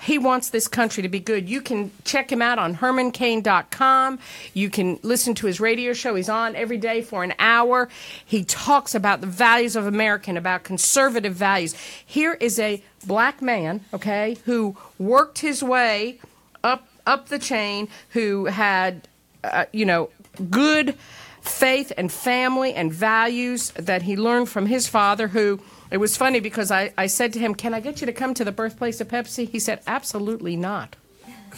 [0.00, 1.48] he wants this country to be good.
[1.48, 4.18] You can check him out on hermancain.com.
[4.54, 6.14] You can listen to his radio show.
[6.14, 7.88] He's on every day for an hour.
[8.24, 11.74] He talks about the values of American, about conservative values.
[12.04, 16.18] Here is a black man, okay, who worked his way
[16.64, 19.08] up up the chain, who had
[19.44, 20.10] uh, you know,
[20.50, 20.96] good
[21.40, 26.40] faith and family and values that he learned from his father, who it was funny
[26.40, 29.00] because I, I said to him, Can I get you to come to the birthplace
[29.00, 29.48] of Pepsi?
[29.48, 30.96] He said, Absolutely not.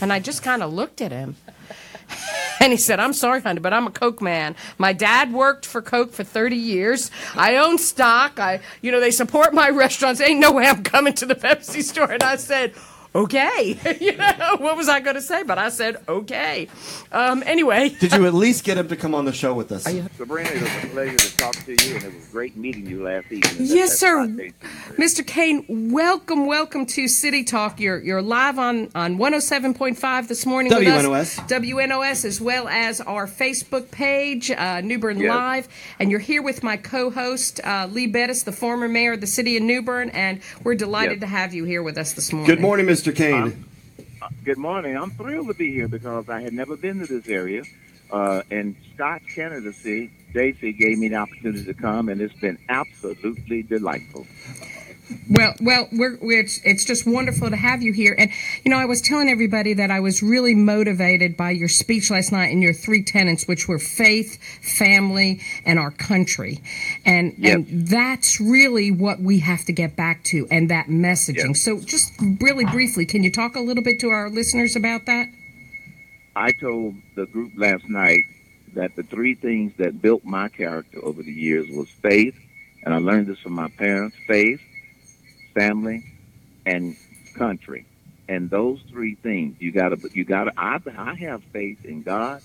[0.00, 1.37] And I just kind of looked at him.
[2.61, 4.54] And he said, I'm sorry, honey, but I'm a Coke man.
[4.78, 7.11] My dad worked for Coke for 30 years.
[7.35, 8.38] I own stock.
[8.38, 10.20] I, you know, they support my restaurants.
[10.20, 12.12] Ain't no way I'm coming to the Pepsi store.
[12.12, 12.74] And I said,
[13.14, 13.79] okay.
[14.01, 15.42] you know, what was I going to say?
[15.42, 16.68] But I said, okay.
[17.11, 17.90] Um, anyway.
[17.90, 19.85] Did you at least get him to come on the show with us?
[19.85, 23.03] Sabrina, it was a pleasure to talk to you, and it was great meeting you
[23.05, 23.55] last evening.
[23.59, 24.27] Yes, that's sir.
[24.96, 25.27] Mr.
[25.27, 27.81] Cain, welcome, welcome to City Talk.
[27.81, 31.14] You're you're live on on 107.5 this morning with WNOS.
[31.14, 31.37] us.
[31.51, 35.29] WNOS, as well as our Facebook page, uh, New Bern Yes.
[35.31, 35.68] Live.
[35.98, 39.57] And you're here with my co-host, uh, Lee Bettis, the former mayor of the city
[39.57, 41.20] of New Bern, and we're delighted Yes.
[41.20, 42.46] to have you here with us this morning.
[42.46, 43.16] Good morning, Mr.
[43.16, 43.64] Cain.
[44.44, 44.96] Good morning.
[44.96, 47.64] I'm thrilled to be here because I had never been to this area.
[48.12, 53.64] Uh, and Scott's candidacy, JC gave me the opportunity to come, and it's been absolutely
[53.64, 54.24] delightful.
[55.30, 58.14] Well, well, we're, we're it's, it's just wonderful to have you here.
[58.16, 58.30] And
[58.64, 62.32] you know, I was telling everybody that I was really motivated by your speech last
[62.32, 66.60] night and your three tenets, which were faith, family, and our country.
[67.04, 67.54] And Yep.
[67.54, 71.48] and that's really what we have to get back to, and that messaging.
[71.48, 71.56] Yep.
[71.56, 75.28] So, just really briefly, can you talk a little bit to our listeners about that?
[76.36, 78.24] I told the group last night
[78.74, 82.34] that the three things that built my character over the years was faith,
[82.84, 84.60] and I learned this from my parents: faith,
[85.54, 86.04] family,
[86.66, 86.96] and
[87.34, 87.86] country.
[88.28, 90.52] And those three things, you gotta, you gotta.
[90.56, 92.42] I, I have faith in God.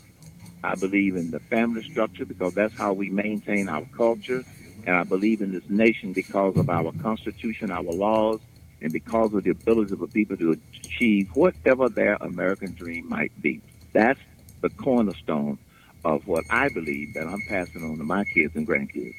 [0.63, 4.43] I believe in the family structure because that's how we maintain our culture,
[4.85, 8.39] and I believe in this nation because of our constitution, our laws,
[8.81, 13.31] and because of the ability of the people to achieve whatever their American dream might
[13.41, 13.62] be.
[13.93, 14.19] That's
[14.62, 15.58] the cornerstone
[16.03, 19.15] of what I believe that I'm passing on to my kids and grandkids.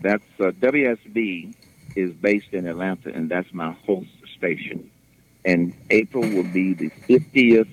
[0.00, 1.54] That's uh, WSB
[1.96, 4.90] is based in Atlanta, and that's my host station.
[5.44, 7.68] And April will be the 50th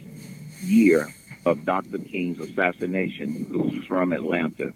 [0.63, 1.07] year
[1.45, 1.99] of Dr.
[1.99, 4.73] King's assassination, who's from Atlanta.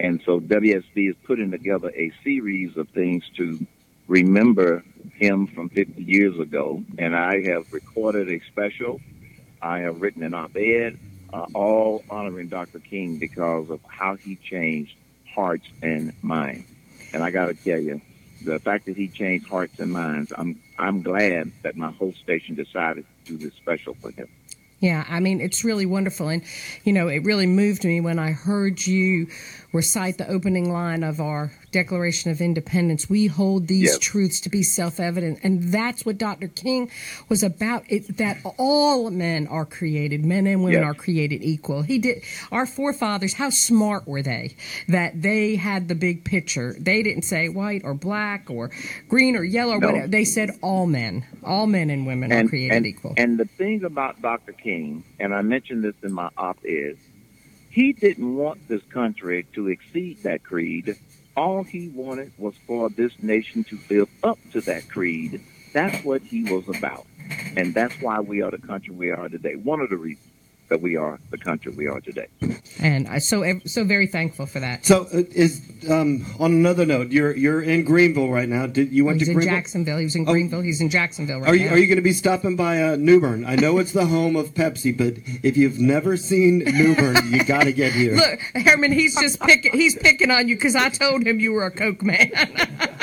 [0.00, 3.64] And so WSB is putting together a series of things to
[4.08, 4.82] remember
[5.14, 6.82] him from 50 years ago.
[6.98, 9.00] And I have recorded a special.
[9.60, 10.98] I have written an op-ed,
[11.32, 12.80] uh, all honoring Dr.
[12.80, 14.96] King because of how he changed
[15.34, 16.68] hearts and minds.
[17.12, 18.00] And I got to tell you,
[18.44, 22.54] the fact that he changed hearts and minds, I'm I'm glad that my host station
[22.54, 24.28] decided to do this special for him.
[24.82, 26.28] Yeah, I mean, it's really wonderful.
[26.28, 26.42] And,
[26.82, 29.28] you know, it really moved me when I heard you
[29.72, 33.08] recite the opening line of our Declaration of Independence.
[33.08, 33.98] We hold these Yes.
[33.98, 35.38] truths to be self evident.
[35.42, 36.48] And that's what Dr.
[36.48, 36.90] King
[37.30, 40.90] was about it, that all men are created, men and women Yes.
[40.90, 41.82] are created equal.
[41.82, 44.54] He did, our forefathers, how smart were they
[44.88, 46.76] that they had the big picture?
[46.78, 48.70] They didn't say white or black or
[49.08, 49.86] green or yellow or No.
[49.88, 50.08] whatever.
[50.08, 53.14] They said all men, all men and women are created and, equal.
[53.16, 54.52] And the thing about Dr.
[54.52, 56.96] King, and I mentioned this in my op-ed,
[57.72, 60.94] he didn't want this country to exceed that creed.
[61.34, 65.40] All he wanted was for this nation to live up to that creed.
[65.72, 67.06] That's what he was about.
[67.56, 69.54] And that's why we are the country we are today.
[69.54, 70.31] One of the reasons
[70.72, 72.28] that we are the country we are today.
[72.80, 74.86] and I'm so, so very thankful for that.
[74.86, 75.60] So uh, is
[75.90, 78.66] um, on another note, you're you're in Greenville right now.
[78.66, 79.54] Did you went He's to in Greenville?
[79.56, 79.98] Jacksonville.
[79.98, 80.32] He was in Oh.
[80.32, 80.62] Greenville.
[80.62, 81.74] He's in Jacksonville right Are you now.
[81.74, 83.44] are you going to be stopping by uh, New Bern?
[83.44, 87.44] I know it's the home of Pepsi, but if you've never seen New Bern, you
[87.44, 88.14] got to get here.
[88.16, 89.72] Look, Herman, he's just picking.
[89.72, 92.30] He's picking on you because I told him you were a Coke man.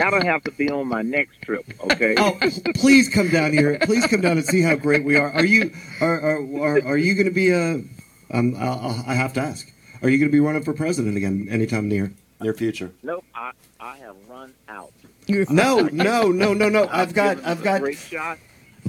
[0.00, 2.14] That'll have to be on my next trip, okay?
[2.16, 2.38] Oh,
[2.76, 3.78] please come down here.
[3.82, 5.30] Please come down and see how great we are.
[5.30, 7.82] Are you are are, are, are you going to be a?
[8.32, 9.70] Um, I'll, I have to ask.
[10.02, 12.92] Are you going to be running for president again anytime near near future?
[13.02, 14.92] Nope, I, I have run out.
[15.28, 16.88] No, no, no, no, no.
[16.90, 18.38] I've got given it I've a got great shot.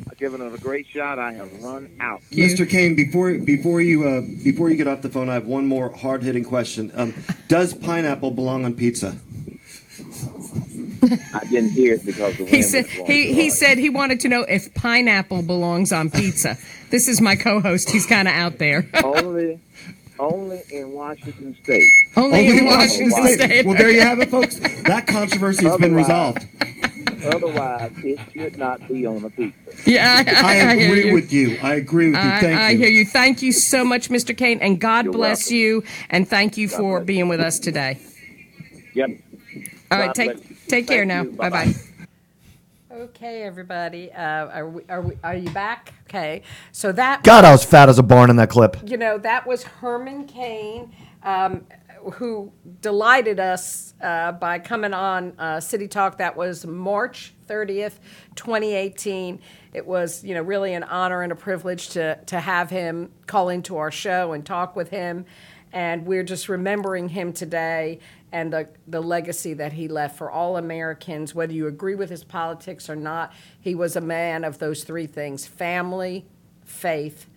[0.09, 1.20] I've given it a great shot.
[1.20, 2.22] I have run out.
[2.32, 2.70] Mr.
[2.70, 5.93] Cain, before before you uh, before you get off the phone, I have one more
[5.93, 6.89] hard hitting question.
[6.95, 7.14] Um,
[7.49, 9.18] does pineapple belong on pizza?
[11.04, 14.20] I didn't hear it because the wind He said was he, he said he wanted
[14.22, 16.58] to know if pineapple belongs on pizza.
[16.89, 17.89] This is my co-host.
[17.89, 18.88] He's kind of out there.
[19.04, 19.60] only,
[20.20, 21.84] only in Washington State.
[22.16, 23.66] Only in Washington Washington State.
[23.66, 24.58] Well, there you have it, folks.
[24.84, 26.45] That controversy has been resolved.
[27.24, 29.56] Otherwise, it should not be on a pizza.
[29.86, 31.14] Yeah, I, I I hear agree you.
[31.14, 31.58] with you.
[31.62, 32.22] I agree with you.
[32.30, 32.78] I, Thank I you.
[32.80, 33.06] hear you.
[33.06, 34.36] Thank you so much, Mr.
[34.36, 35.58] Cain, and God You're bless welcome.
[35.58, 37.99] you, and thank you for bless being with us today.
[38.95, 39.10] Yep.
[39.92, 41.24] All right, take take care now.
[41.26, 41.66] Bye Bye-bye.
[41.66, 42.96] bye.
[42.96, 44.12] Okay, everybody.
[44.12, 45.94] Uh, are we, are we, are you back?
[46.10, 48.78] Okay, so that God, I was fat as a barn in that clip.
[48.86, 51.66] you know, that was Herman Cain, um,
[52.14, 56.18] who delighted us uh, by coming on uh, City Talk.
[56.18, 57.96] That was March 30th,
[58.36, 59.39] 2018.
[59.74, 63.50] It was, you know, really an honor and a privilege to, to have him call
[63.50, 65.26] into our show and talk with him.
[65.74, 67.99] And we're just remembering him today
[68.32, 72.24] and the, the legacy that he left for all Americans, whether you agree with his
[72.24, 73.34] politics or not.
[73.59, 76.26] He was a man of those three things family,
[76.65, 77.28] faith,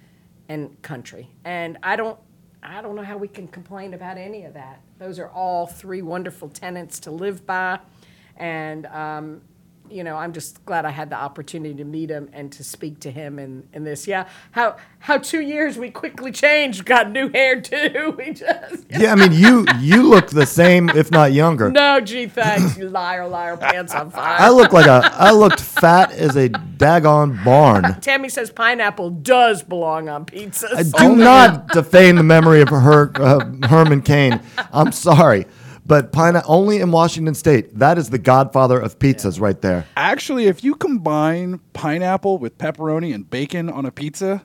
[0.49, 1.31] and country.
[1.45, 2.19] And I don't
[2.67, 4.81] I don't know how we can complain about any of that.
[4.99, 7.79] Those are all three wonderful tenets to live by.
[8.39, 9.43] And um,
[9.91, 13.01] you know, I'm just glad I had the opportunity to meet him and to speak
[13.01, 14.07] to him in, in this.
[14.07, 14.29] Yeah.
[14.53, 18.15] How how two years we quickly changed, got new hair too.
[18.25, 21.71] We just Yeah, I mean, you you look the same, if not younger.
[21.71, 24.37] No, gee thanks, you liar, liar, pants on fire.
[24.39, 27.83] I look like a I looked fat as a daggone barn.
[28.01, 30.69] Tammy says pineapple does belong on pizza.
[30.75, 34.41] I do not defame the memory of her, uh, Herman Cain.
[34.73, 35.47] I'm sorry,
[35.87, 37.79] but pine only in Washington State.
[37.79, 39.87] That is the godfather of pizzas, right there.
[39.97, 44.43] Actually, if you combine pineapple with pepperoni and bacon on a pizza,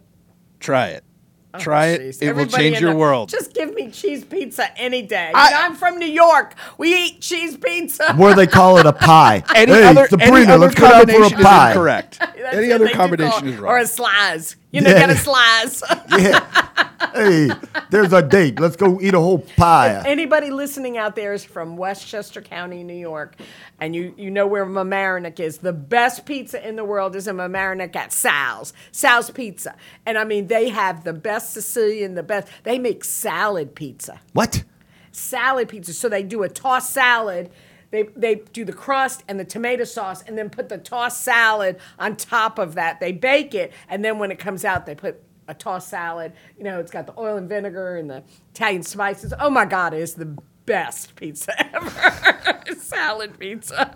[0.60, 1.04] try it.
[1.52, 2.02] Oh, try it.
[2.02, 2.22] Oh, Jeez.
[2.22, 3.30] It will change your the- world.
[3.30, 5.32] Just give me cheese pizza any day.
[5.34, 6.54] I, I'm from New York.
[6.78, 8.14] We eat cheese pizza.
[8.14, 9.44] Where they call it a pie.
[9.56, 12.20] Any hey, other, Sabrina, any other let's go down for a combination is incorrect.
[12.54, 14.56] Any what other they combination call- is Or a slice.
[14.72, 15.00] You know, Yeah.
[15.00, 15.82] get a slice.
[16.20, 16.89] Yeah.
[17.14, 17.50] Hey,
[17.90, 18.60] there's a date.
[18.60, 20.04] Let's go eat a whole pie.
[20.06, 23.36] Anybody listening out there is from Westchester County, New York,
[23.80, 25.60] and you, you know where Mamaroneck is.
[25.60, 28.74] The best pizza in the world is in Mamaroneck at Sal's.
[28.92, 29.76] Sal's Pizza.
[30.06, 32.48] And I mean, they have the best Sicilian, the best.
[32.64, 34.20] They make salad pizza.
[34.34, 34.64] What?
[35.12, 35.94] salad pizza.
[35.94, 37.50] So they do a tossed salad.
[37.92, 41.80] They, they do the crust and the tomato sauce and then put the tossed salad
[41.98, 43.00] on top of that.
[43.00, 46.32] They bake it and then when it comes out, they put a tossed salad.
[46.58, 48.24] You know, it's got the oil and vinegar and the
[48.54, 49.34] Italian spices.
[49.40, 52.62] Oh my God, it's the best pizza ever.
[52.78, 53.96] Salad pizza.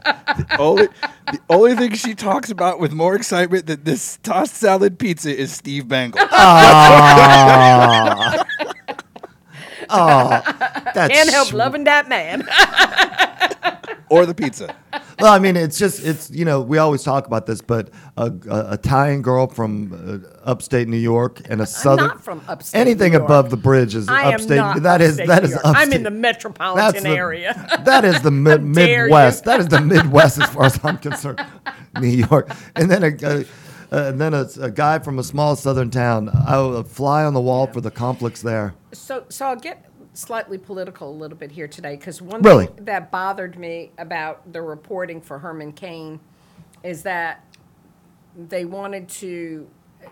[0.60, 0.88] only,
[1.32, 5.52] the only thing she talks about with more excitement than this tossed salad pizza is
[5.52, 6.28] Steve Bengel.
[6.32, 8.44] Ah.
[9.90, 10.42] Oh,
[10.94, 12.44] that's Can't help loving that man.
[14.10, 14.76] or the pizza.
[15.20, 18.32] Well, I mean, it's just it's you know we always talk about this, but a,
[18.50, 23.12] a Italian girl from uh, upstate New York and a southern not from upstate anything
[23.14, 23.30] New York.
[23.30, 24.58] above the bridge is I am upstate.
[24.58, 25.66] not that is upstate that New is York.
[25.66, 25.88] upstate.
[25.88, 27.80] I'm in the metropolitan That's the- area.
[27.86, 28.64] That is the mid.
[28.64, 29.46] Midwest.
[29.46, 31.42] That is the Midwest as far as I'm concerned.
[32.00, 33.12] New York, and then a.
[33.42, 33.46] a
[33.94, 36.30] and then a, a guy from a small southern town.
[36.48, 38.74] I will fly on the wall for the conflicts there.
[38.92, 42.68] So, so I'll get slightly political a little bit here today because one Really?
[42.68, 46.20] thing that bothered me about the reporting for Herman Cain
[46.84, 47.46] is that
[48.36, 49.68] they wanted to,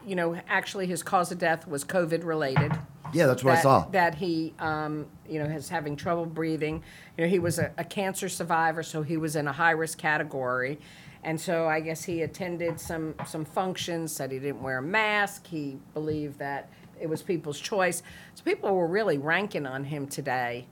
[0.05, 2.71] you know, actually his cause of death was COVID related.
[3.13, 3.86] Yeah, that's what I that, saw.
[3.89, 6.84] That he, um, you know, is having trouble breathing.
[7.17, 9.97] You know, he was a, a cancer survivor, so he was in a high risk
[9.97, 10.79] category.
[11.24, 14.11] And so I guess he attended some some functions.
[14.11, 15.47] Said he didn't wear a mask.
[15.47, 16.69] He believed that
[16.99, 18.01] it was people's choice.
[18.36, 20.65] So people were really ranking on him today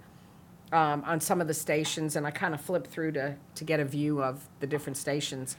[0.71, 3.79] um, on some of the stations, and I kind of flipped through to to get
[3.79, 5.55] a view of the different stations.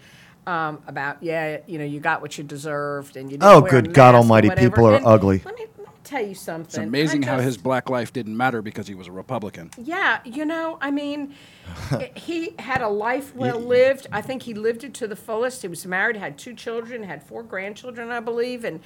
[0.47, 3.37] Um, about yeah, you know, you got what you deserved, and you.
[3.39, 4.71] Didn't Oh, wear a good God mask or almighty, whatever.
[4.71, 5.43] people are And ugly.
[5.45, 5.67] Let me
[6.11, 6.67] tell you something.
[6.67, 9.71] It's amazing I how his black life didn't matter because he was a Republican.
[9.79, 11.35] yeah, you know, I mean,
[11.93, 14.07] i- he had a life well lived.
[14.13, 15.63] I think he lived it to the fullest.
[15.63, 18.81] He was married, had two children, had four grandchildren, I believe, and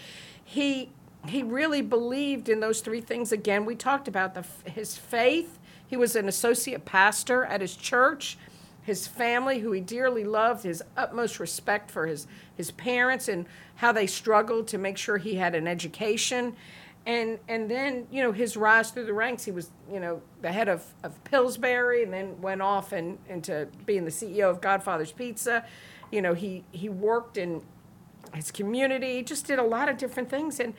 [0.44, 0.90] he
[1.26, 3.32] he really believed in those three things.
[3.32, 5.58] Again, we talked about the his faith.
[5.86, 8.36] He was an associate pastor at his church.
[8.82, 13.46] His family, who he dearly loved, his utmost respect for his his parents and
[13.76, 16.54] how they struggled to make sure he had an education
[17.07, 20.50] and and then you know his rise through the ranks he was you know the
[20.52, 25.12] head of, of pillsbury and then went off and into being the ceo of godfather's
[25.12, 25.64] pizza.
[26.11, 27.62] You know he he worked in
[28.34, 30.61] his community he just did a lot of different things.
[30.61, 30.74] And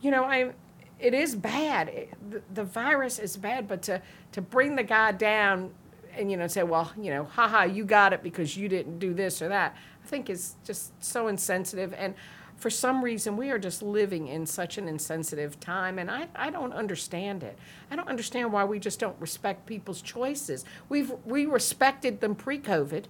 [0.00, 0.52] you know i
[0.98, 1.88] it is bad.
[1.88, 4.02] It- the, the virus is bad but to
[4.32, 5.70] to bring the guy down
[6.14, 9.14] and you know say well you know haha you got it because you didn't do
[9.14, 11.94] this or that i think is just so insensitive.
[11.96, 12.14] And
[12.60, 16.50] for some reason we are just living in such an insensitive time and I, I
[16.50, 17.58] don't understand it.
[17.90, 20.66] I don't understand why we just don't respect people's choices.
[20.90, 23.06] We've we respected them pre-covid.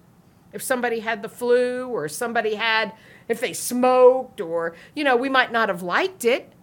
[0.53, 2.93] If somebody had the flu or somebody had
[3.27, 6.53] if they smoked or you know we might not have liked it.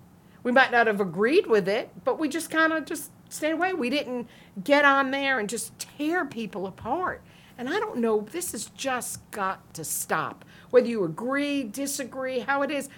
[0.43, 3.75] We might not have agreed with it but we just kind of just stayed away.
[3.75, 4.29] We didn't
[4.65, 7.21] get on there and just tear people apart.
[7.59, 12.63] And i don't know this has just got to stop whether you agree disagree how
[12.63, 12.89] it is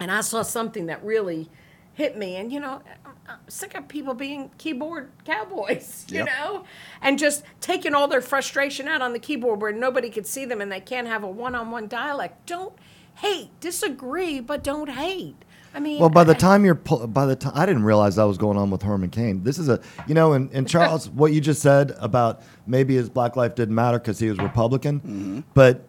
[0.00, 1.48] and i saw something that really
[1.94, 6.26] hit me and you know I'm- I'm sick of people being keyboard cowboys you Yep.
[6.26, 6.64] know
[7.02, 10.60] and just taking all their frustration out on the keyboard where nobody could see them
[10.60, 12.72] and they can't have a one-on-one dialect don't
[13.16, 15.34] hate disagree but don't hate
[15.74, 18.38] i mean Well, by the time you're by the time I didn't realize that was
[18.38, 19.42] going on with Herman Cain.
[19.42, 23.10] This is a you know, and, and Charles, what you just said about maybe his
[23.10, 25.40] black life didn't matter because he was Republican, Mm-hmm.
[25.52, 25.84] but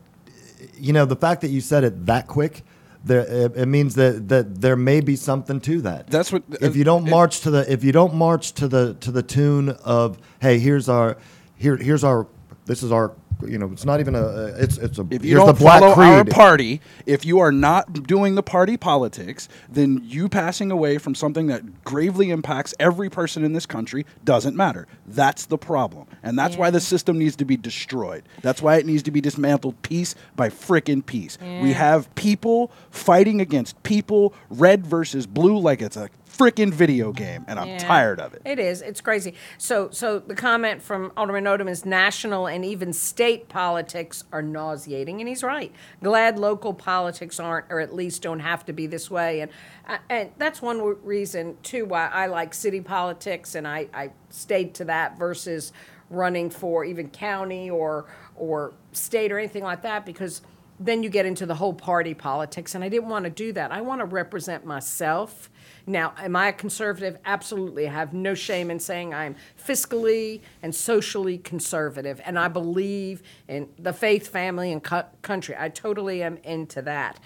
[0.80, 2.64] you know the fact that you said it that quick.
[3.02, 6.08] There, it, it means that, that there may be something to that.
[6.08, 8.96] That's what- If you don't it- march to the if you don't march to the
[8.96, 11.18] to the tune of hey here's our
[11.56, 12.28] here here's our
[12.66, 13.14] this is our
[13.46, 15.54] you know it's not even a uh, it's it's a If you here's don't the
[15.54, 20.72] black follow our party, if you are not doing the party politics, then you passing
[20.72, 24.88] away from something that gravely impacts every person in this country doesn't matter.
[25.06, 26.08] That's the problem.
[26.24, 28.24] And that's why the system needs to be destroyed.
[28.42, 31.38] That's why it needs to be dismantled piece by frickin' piece.
[31.42, 36.10] We have people fighting against people, red versus blue, like it's a
[36.40, 37.44] frickin' video game.
[37.48, 37.78] And I'm Yeah.
[37.80, 38.42] tired of it.
[38.46, 38.82] It is.
[38.82, 39.34] It's crazy.
[39.58, 45.20] So, so the comment from Alderman Odham is national and even state politics are nauseating,
[45.20, 45.72] and he's right.
[46.02, 49.42] Glad local politics aren't, or at least don't have to be this way.
[49.42, 49.52] And
[49.88, 54.74] uh, and that's one reason too why I like city politics, and I I stayed
[54.76, 55.74] to that versus
[56.10, 60.42] running for even county or or state or anything like that because
[60.80, 63.72] then you get into the whole party politics and i didn't want to do that
[63.72, 65.50] i want to represent myself
[65.90, 70.74] now am i a conservative absolutely i have no shame in saying i'm fiscally and
[70.74, 76.38] socially conservative and i believe in the faith family and co- country i totally am
[76.44, 77.20] into that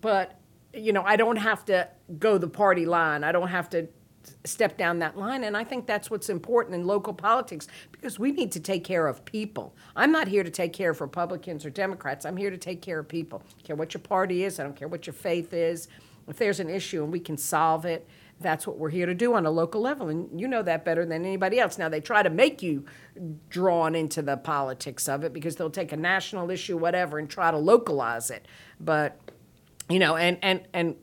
[0.00, 0.38] but
[0.74, 1.88] you know i don't have to
[2.18, 3.88] go the party line i don't have to
[4.44, 5.44] step down that line.
[5.44, 9.06] And I think that's what's important in local politics because we need to take care
[9.06, 9.74] of people.
[9.96, 12.24] I'm not here to take care of Republicans or Democrats.
[12.24, 13.42] I'm here to take care of people.
[13.44, 15.88] I don't care what your party is, I don't care what your faith is.
[16.30, 18.08] If there's an issue and we can solve it,
[18.40, 20.08] that's what we're here to do on a local level.
[20.08, 21.76] And you know that better than anybody else.
[21.76, 22.86] Now, they try to make you
[23.50, 27.50] drawn into the politics of it because they'll take a national issue, whatever, and try
[27.50, 28.46] to localize it.
[28.80, 29.20] But,
[29.90, 30.96] you know, and, and, and,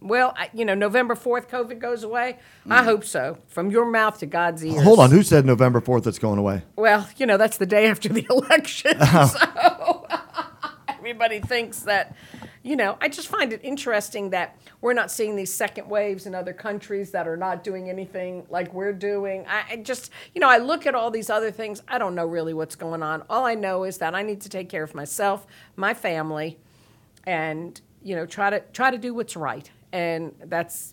[0.00, 2.38] well, I, you know, November 4th, COVID goes away.
[2.68, 2.84] I mm.
[2.84, 3.38] hope so.
[3.48, 4.82] From your mouth to God's ears.
[4.84, 6.62] Hold on, who said November 4th it's going away?
[6.76, 8.96] Well, you know, that's the day after the election.
[9.28, 10.06] So
[10.88, 12.14] everybody thinks that,
[12.68, 16.34] you know, I just find it interesting that we're not seeing these second waves in
[16.34, 19.46] other countries that are not doing anything like we're doing.
[19.48, 21.82] I, I just, you know, I look at all these other things.
[21.88, 23.22] I don't know really what's going on.
[23.30, 25.46] All I know is that I need to take care of myself,
[25.76, 26.58] my family,
[27.24, 29.70] and, you know, try to try to do what's right.
[29.90, 30.92] And that's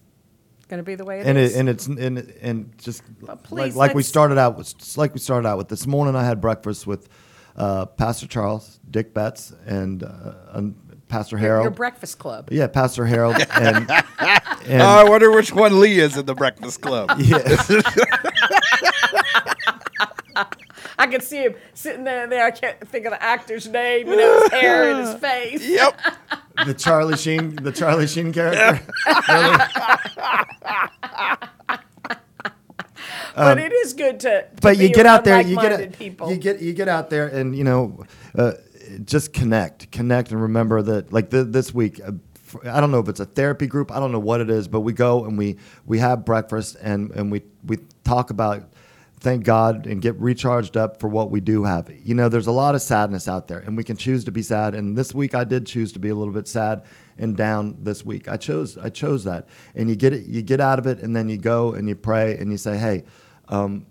[0.69, 1.27] going to be the way it is.
[1.27, 5.13] and it, and it's and and just like, please, like we started out with like
[5.13, 7.09] we started out with this morning I had breakfast with
[7.57, 10.75] uh, Pastor Charles, Dick Betts, and, uh, and
[11.07, 11.63] Pastor Harold.
[11.65, 12.49] your breakfast club.
[12.51, 16.81] yeah, Pastor Harold and and Oh, I wonder which one Lee is in the Breakfast
[16.81, 17.11] Club.
[17.19, 17.37] yeah,
[20.97, 22.25] I can see him sitting there.
[22.27, 24.07] There, I can't think of the actor's name.
[24.07, 25.67] You know, his hair and his face.
[25.67, 25.99] Yep.
[26.65, 28.81] the Charlie Sheen the Charlie Sheen character.
[33.35, 34.29] but it is good to.
[34.29, 36.31] to Um, but you get out there, you like-minded get people.
[36.31, 38.03] you get you get out there, and you know,
[38.37, 38.53] uh,
[39.05, 41.11] just connect, connect, and remember that.
[41.13, 42.11] Like th- this week, uh,
[42.69, 44.81] I don't know if it's a therapy group, I don't know what it is, but
[44.81, 48.63] we go and we we have breakfast and and we we talk about.
[49.21, 51.89] Thank God and get recharged up for what we do have.
[52.03, 54.43] You know, there's a lot of sadness out there, and we can choose to be
[54.43, 54.75] sad.
[54.75, 56.83] And this week, I did choose to be a little bit sad
[57.17, 58.27] and down this week.
[58.27, 61.15] I chose I chose that, and you get it, you get out of it, and
[61.15, 63.03] then you go and you pray and you say, "Hey,
[63.47, 63.87] um,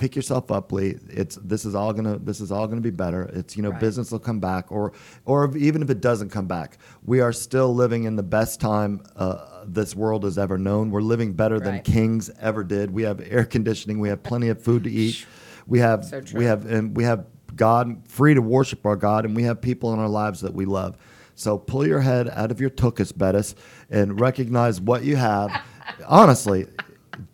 [0.00, 0.96] pick yourself up, Lee.
[1.08, 3.30] It's this is all gonna this is all gonna be better.
[3.34, 3.80] It's you know Right.
[3.80, 4.92] business will come back, or
[5.26, 8.60] or if- even if it doesn't come back, we are still living in the best
[8.60, 9.36] time uh,
[9.66, 10.90] this world has ever known.
[10.90, 12.90] We're living better than kings ever did.
[12.92, 14.00] We have air conditioning.
[14.00, 15.24] We have plenty of food to eat.
[15.66, 19.36] We have So we have and we have God free to worship our God, and
[19.36, 20.96] we have people in our lives that we love.
[21.36, 23.54] So pull your head out of your tuchus, Bettis,
[23.88, 25.50] and recognize what you have.
[26.08, 26.66] Honestly,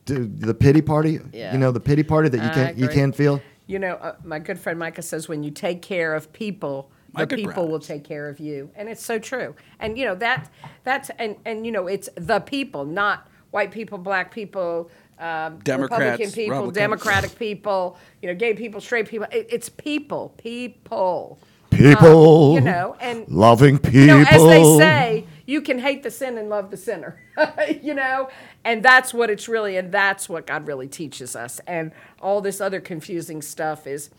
[0.07, 1.21] do the pity party.
[1.33, 1.53] Yeah.
[1.53, 3.43] You know the pity party that you can't you can't feel.
[3.67, 7.21] You know, uh, my good friend Micah says when you take care of people, the
[7.21, 9.55] Micah people will take care of you, and it's so true.
[9.81, 10.51] And you know that
[10.85, 14.91] that's and and you know it's the people, not white people, black people.
[15.19, 16.77] Um, Democrats, Republican people, Republicans.
[16.77, 19.27] Democratic people, you know, gay people, straight people.
[19.33, 21.39] It, it's people, people.
[21.71, 23.99] People, Um, you know, and loving people.
[23.99, 27.21] you know, as they say, you can hate the sin and love the sinner.
[27.83, 28.29] you know,
[28.65, 31.61] and that's what it's really, and that's what God really teaches us.
[31.67, 34.11] And all this other confusing stuff is,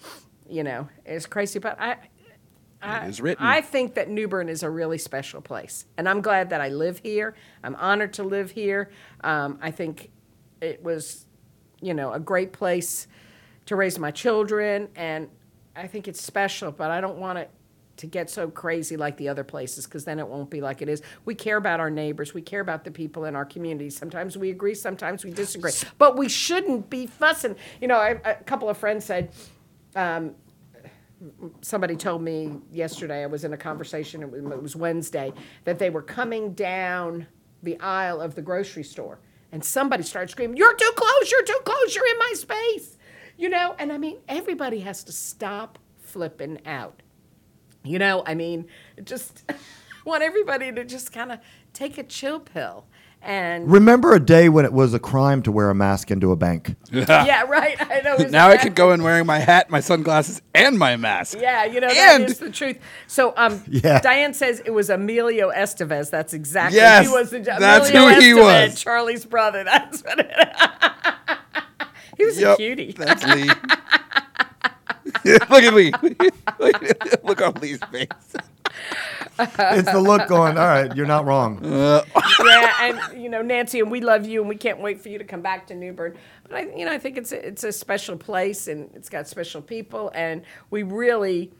[0.49, 1.59] you know, is crazy.
[1.59, 1.97] But I,
[2.81, 3.11] I.
[3.39, 6.69] I think that New Bern is a really special place, and I'm glad that I
[6.69, 7.35] live here.
[7.63, 8.89] I'm honored to live here.
[9.23, 10.11] Um, I think
[10.61, 11.25] it was,
[11.81, 13.07] you know, a great place
[13.65, 15.27] to raise my children, and
[15.75, 16.71] I think it's special.
[16.71, 17.49] But I don't want it
[17.97, 20.89] to get so crazy like the other places, because then it won't be like it
[20.89, 21.01] is.
[21.25, 22.33] We care about our neighbors.
[22.33, 23.89] We care about the people in our community.
[23.89, 27.55] Sometimes we agree, sometimes we disagree, but we shouldn't be fussing.
[27.81, 29.31] You know, I, a couple of friends said
[29.95, 30.35] um,
[31.61, 35.33] somebody told me yesterday, I was in a conversation, it was, it was Wednesday,
[35.63, 37.27] that they were coming down
[37.63, 39.19] the aisle of the grocery store.
[39.51, 42.97] And somebody started screaming, You're too close, you're too close, you're in my space.
[43.37, 47.01] You know, and I mean, everybody has to stop flipping out.
[47.87, 48.67] You know, I mean,
[49.03, 49.49] just
[50.05, 51.39] want everybody to just kind of
[51.73, 52.85] take a chill pill.
[53.19, 56.35] And Remember a day when it was a crime to wear a mask into a
[56.35, 56.75] bank?
[56.91, 57.75] yeah, right.
[57.81, 58.15] I know.
[58.29, 58.61] now I bad.
[58.61, 61.35] can go in wearing my hat, my sunglasses, and my mask.
[61.41, 62.77] Yeah, you know that is And- the truth.
[63.07, 63.99] So, um, Yeah.
[64.01, 66.11] Diane says it was Emilio Estevez.
[66.11, 67.31] That's exactly Yes, he was.
[67.31, 68.79] The, that's Emilio who he was.
[68.79, 69.63] Charlie's brother.
[69.63, 71.37] That's what it.
[72.17, 72.91] he was a cutie.
[72.91, 73.49] That's Lee.
[75.25, 75.91] Look at Lee.
[77.23, 78.07] Look on Lee's face.
[79.39, 80.57] it's the look going.
[80.57, 81.63] All right, you're not wrong.
[81.65, 82.03] Uh.
[82.43, 85.17] yeah, and you know Nancy, and we love you, and we can't wait for you
[85.17, 86.15] to come back to New Bern.
[86.43, 89.27] But I, you know, I think it's a, it's a special place, and it's got
[89.27, 91.51] special people, and we really,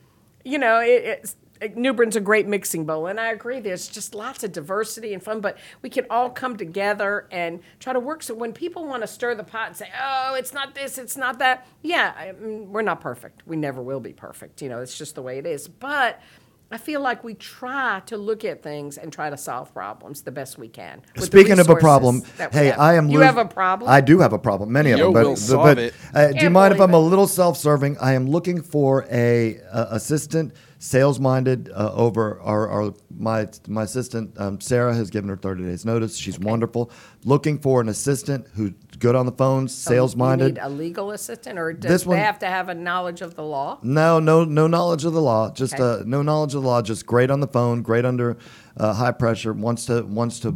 [0.44, 1.36] you know, it, it's.
[1.76, 3.60] New Bern's a great mixing bowl, and I agree.
[3.60, 7.94] There's just lots of diversity and fun, but we can all come together and try
[7.94, 8.24] to work.
[8.24, 11.18] So when people want to stir the pot and say, "Oh, it's not this, it's
[11.18, 13.44] not that," yeah, I mean, we're not perfect.
[13.46, 14.62] We never will be perfect.
[14.62, 15.68] You know, it's just the way it is.
[15.68, 16.22] But
[16.70, 20.32] I feel like we try to look at things and try to solve problems the
[20.32, 21.02] best we can.
[21.18, 22.80] Speaking of a problem, hey, have.
[22.80, 23.08] I am.
[23.08, 23.90] You lose- have a problem.
[23.90, 24.72] I do have a problem.
[24.72, 25.94] Many of them, but, will solve but it.
[26.14, 27.98] uh, do you mind if I'm a little self-serving?
[28.00, 34.40] I am looking for a, uh assistant, sales-minded uh, over our, our my my assistant
[34.40, 36.18] um, Sarah has given her 30 days notice.
[36.18, 36.92] She's wonderful.
[37.24, 40.56] Looking for an assistant who's good on the phones, So sales-minded.
[40.56, 43.36] need a legal assistant, or does This one- they have to have a knowledge of
[43.36, 43.80] the law?
[43.82, 45.52] No, no, no knowledge of the law.
[45.52, 46.02] Just Okay.
[46.02, 46.82] uh, no knowledge of the law.
[46.82, 48.38] Just great on the phone, great under
[48.78, 49.54] uh, high pressure.
[49.54, 50.56] Wants to wants to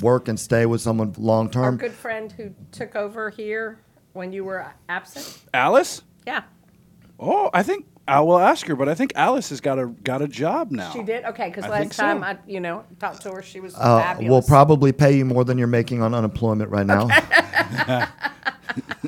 [0.00, 1.64] work and stay with someone long term.
[1.64, 1.78] Our term.
[1.78, 3.78] good friend who took over here
[4.12, 5.40] when you were absent.
[5.54, 6.02] Alice?
[6.26, 6.42] Yeah,
[7.18, 10.22] Oh, I think I will ask her, but I think Alice has got a got
[10.22, 10.90] a job now.
[10.92, 11.24] she did.
[11.24, 12.02] Okay, because last think so.
[12.02, 14.30] time I, you know, talked to her, she was Uh, fabulous.
[14.30, 17.06] we'll probably pay you more than you're making on unemployment right now.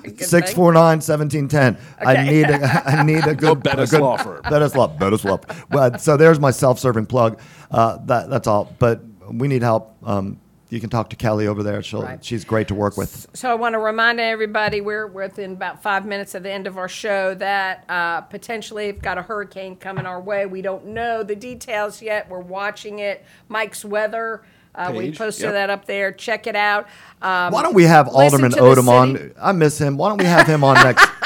[0.03, 0.57] Good Six thing.
[0.57, 1.78] four nine seventeen ten.
[1.99, 4.42] I need a, I need a good Bettis a good, Law Firm.
[4.42, 5.40] Bettis Law Bettis Law.
[5.70, 7.40] Well, so there's my self-serving plug.
[7.70, 8.72] Uh, that that's all.
[8.78, 9.97] But we need help.
[10.03, 10.38] Um,
[10.71, 11.83] you can talk to Kelly over there.
[11.83, 12.25] She'll Right.
[12.25, 13.27] she's great to work with.
[13.35, 16.79] So I want to remind everybody we're within about five minutes of the end of
[16.79, 20.47] our show that uh, potentially we've got a hurricane coming our way.
[20.47, 22.29] We don't know the details yet.
[22.29, 23.25] We're watching it.
[23.49, 24.43] Mike's weather.
[24.75, 25.53] Uh, we posted yep.
[25.53, 26.11] that up there.
[26.11, 26.89] Check it out.
[27.23, 29.33] Um, Why don't we have Alderman to Odham on?
[29.41, 29.97] I miss him.
[29.97, 31.07] Why don't we have him on next?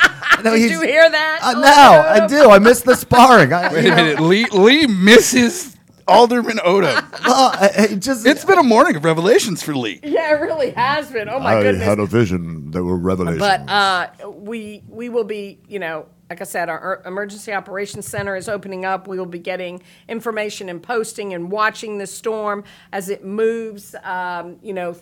[0.44, 1.40] No, Did you hear that?
[1.42, 2.50] Uh, Alderman now I do.
[2.50, 3.52] I miss the sparring.
[3.52, 4.20] I, Wait a know, minute.
[4.20, 5.76] Lee, Lee misses
[6.08, 6.96] Alderman Odham.
[6.96, 10.00] uh, I- I just it's been a morning of revelations for Lee.
[10.02, 11.28] Yeah, it really has been.
[11.28, 11.82] Oh my goodness.
[11.82, 12.70] I had a vision.
[12.70, 13.38] There were revelations.
[13.40, 18.06] But uh, we we will be, you know, like I said, our er- emergency operations
[18.06, 19.06] center is opening up.
[19.08, 23.94] We will be getting information and posting and watching the storm as it moves.
[24.02, 24.96] Um, you know,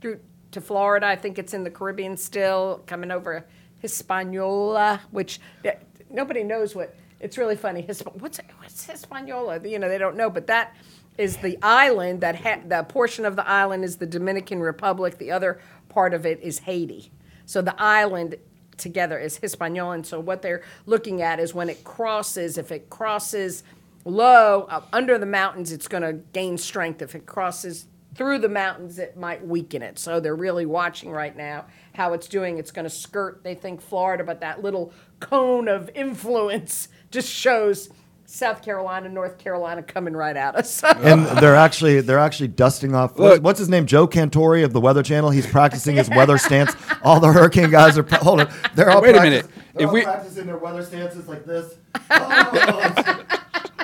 [0.00, 0.20] through
[0.52, 1.06] to Florida.
[1.06, 3.44] I think it's in the Caribbean still, coming over
[3.82, 5.70] Hispaniola, which uh,
[6.10, 6.94] nobody knows what.
[7.26, 7.82] It's really funny.
[7.82, 9.58] Hisp- what's what's Hispaniola?
[9.64, 10.76] You know, they don't know, but that
[11.18, 15.18] is the island that ha- the portion of the island is the Dominican Republic.
[15.18, 17.10] The other part of it is Haiti.
[17.44, 18.36] So the island
[18.76, 19.94] together is Hispaniola.
[19.96, 23.64] And so what they're looking at is when it crosses, if it crosses
[24.04, 27.02] low up under the mountains, it's going to gain strength.
[27.02, 29.98] If it crosses through the mountains, it might weaken it.
[29.98, 32.58] So they're really watching right now how it's doing.
[32.58, 37.88] It's going to skirt, they think, Florida, but that little cone of influence just shows
[38.28, 40.82] South Carolina, North Carolina coming right at us.
[40.96, 43.10] and they're actually they're actually dusting off.
[43.12, 43.42] What's, Look.
[43.44, 43.86] what's his name?
[43.86, 45.30] Joe Cantore of the Weather Channel.
[45.30, 46.74] He's practicing his weather stance.
[47.04, 48.02] All the hurricane guys are.
[48.22, 48.52] Hold on.
[48.74, 49.46] They're all Wait a minute.
[49.74, 51.74] They're If all we- practicing their weather stances like this.
[52.10, 53.24] Oh,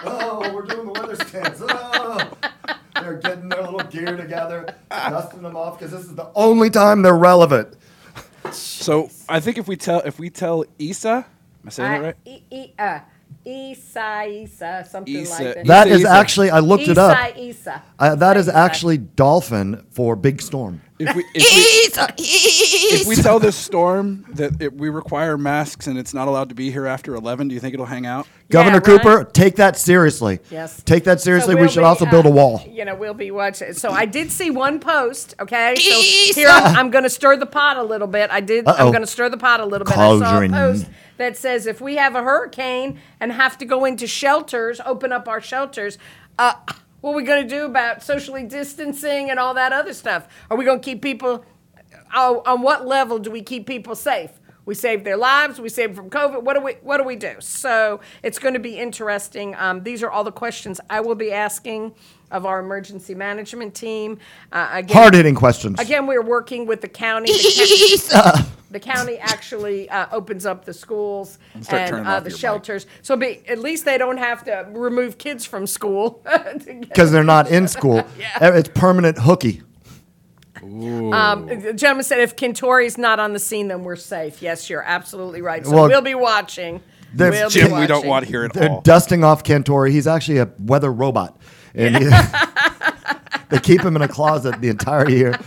[0.05, 1.59] oh, we're doing the weather stance.
[1.63, 2.31] Oh.
[3.03, 7.03] They're getting their little gear together, dusting them off because this is the only time
[7.03, 7.75] they're relevant.
[8.53, 11.25] So I think if we tell if we tell Issa, am
[11.67, 12.17] I saying that right?
[12.25, 13.01] E- e- uh,
[13.45, 15.33] Isa, Isa, something Isa.
[15.45, 15.67] like that.
[15.67, 16.11] That Issa, is Issa.
[16.13, 17.17] actually I looked it up.
[17.37, 17.83] Isa, Isa.
[17.99, 18.57] Uh, that is Isa.
[18.57, 20.81] actually dolphin for big storm.
[21.03, 25.99] If we if we, if we tell this storm that it, we require masks and
[25.99, 28.27] it's not allowed to be here after eleven, do you think it'll hang out?
[28.49, 28.85] Governor right.
[28.85, 30.39] Cooper, take that seriously.
[30.51, 30.83] Yes.
[30.83, 31.53] Take that seriously.
[31.53, 32.63] So we we'll should be, also uh, build a wall.
[32.69, 33.73] You know, we'll be watching.
[33.73, 35.35] So I did see one post.
[35.41, 38.31] Okay, so here I'm, I'm going to stir the pot a little bit.
[38.31, 38.69] I did.
[38.69, 38.87] Uh-oh.
[38.87, 39.97] I'm going to stir the pot a little bit.
[39.97, 40.53] I saw a Cauldron.
[40.53, 40.87] post
[41.17, 45.29] that says if we have a hurricane and have to go into shelters, open up
[45.29, 45.99] our shelters.
[46.39, 46.55] Uh,
[47.03, 50.29] what are we going to do about socially distancing and all that other stuff?
[50.49, 51.45] Are we going to keep people?
[52.15, 54.31] Oh, on what level do we keep people safe?
[54.65, 55.61] We save their lives.
[55.61, 56.45] We save them from COVID.
[56.45, 57.35] What do we What do we do?
[57.41, 59.57] So it's going to be interesting.
[59.57, 61.93] Um, these are all the questions I will be asking
[62.33, 64.19] of our emergency management team.
[64.51, 65.79] Uh, again, Hard hitting questions.
[65.79, 67.31] Again, we're working with the county.
[67.31, 72.25] The, county, the county actually uh, opens up the schools start and turning uh, off
[72.25, 72.41] the your mic.
[72.41, 72.87] shelters.
[73.03, 76.25] So be, at least they don't have to remove kids from school.
[76.67, 78.05] Because they're not in school.
[78.19, 78.55] Yeah.
[78.57, 79.63] It's permanent hooky.
[80.63, 84.41] Um, the gentleman said if Cantore's not on the scene, then we're safe.
[84.43, 85.65] Yes, you're absolutely right.
[85.67, 86.81] So Well, we'll be watching.
[87.15, 88.11] they're- We'll be Jim, we don't watching.
[88.11, 88.81] want here at They're all.
[88.83, 89.91] dusting off Cantore.
[89.91, 91.37] He's actually a weather robot.
[91.75, 92.11] And he-
[93.49, 95.39] they keep him in a closet the entire year.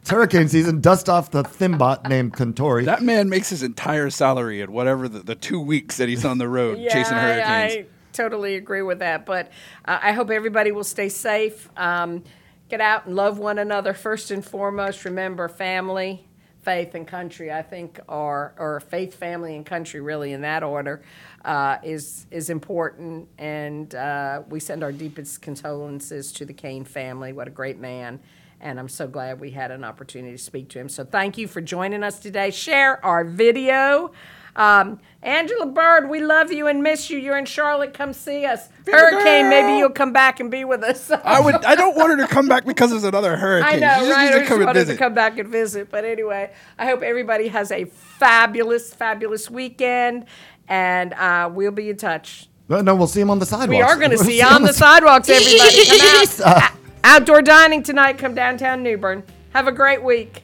[0.00, 0.80] It's hurricane season.
[0.82, 2.84] Dust off the thimbot named Cantore.
[2.84, 6.36] That man makes his entire salary at whatever the, the two weeks that he's on
[6.38, 7.72] the road Yeah, chasing I- hurricanes.
[7.72, 9.26] I, totally agree with that.
[9.26, 9.50] But
[9.86, 11.68] uh, I hope everybody will stay safe.
[11.76, 12.22] Um,
[12.68, 15.04] get out and love one another first and foremost.
[15.04, 16.28] Remember, family,
[16.62, 17.50] faith, and country.
[17.52, 21.02] I think are or faith, family, and country really in that order
[21.44, 23.28] uh, is is important.
[23.38, 27.32] And uh, we send our deepest condolences to the Cain family.
[27.32, 28.20] What a great man.
[28.60, 30.88] And I'm so glad we had an opportunity to speak to him.
[30.88, 32.50] So thank you for joining us today.
[32.50, 34.12] Share our video.
[34.56, 37.18] Um, Angela Bird, we love you and miss you.
[37.18, 37.92] You're in Charlotte.
[37.92, 38.68] Come see us.
[38.86, 41.10] Hurricane, maybe you'll come back and be with us.
[41.10, 41.56] I would.
[41.64, 43.82] I don't want her to come back because there's another hurricane.
[43.82, 44.24] I know, She just right?
[44.24, 45.90] needs I to just come and wanted to come back and visit.
[45.90, 50.26] But anyway, I hope everybody has a fabulous, fabulous weekend,
[50.68, 52.48] and uh, we'll be in touch.
[52.68, 53.68] No, no, we'll see him on the sidewalks.
[53.70, 55.86] We are going to see you on the sidewalks, everybody.
[55.86, 56.72] Come out.
[56.72, 58.16] O- Outdoor dining tonight.
[58.18, 59.22] Come downtown New Bern.
[59.52, 60.42] Have a great week.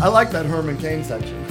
[0.00, 1.44] I like that Herman Cain section.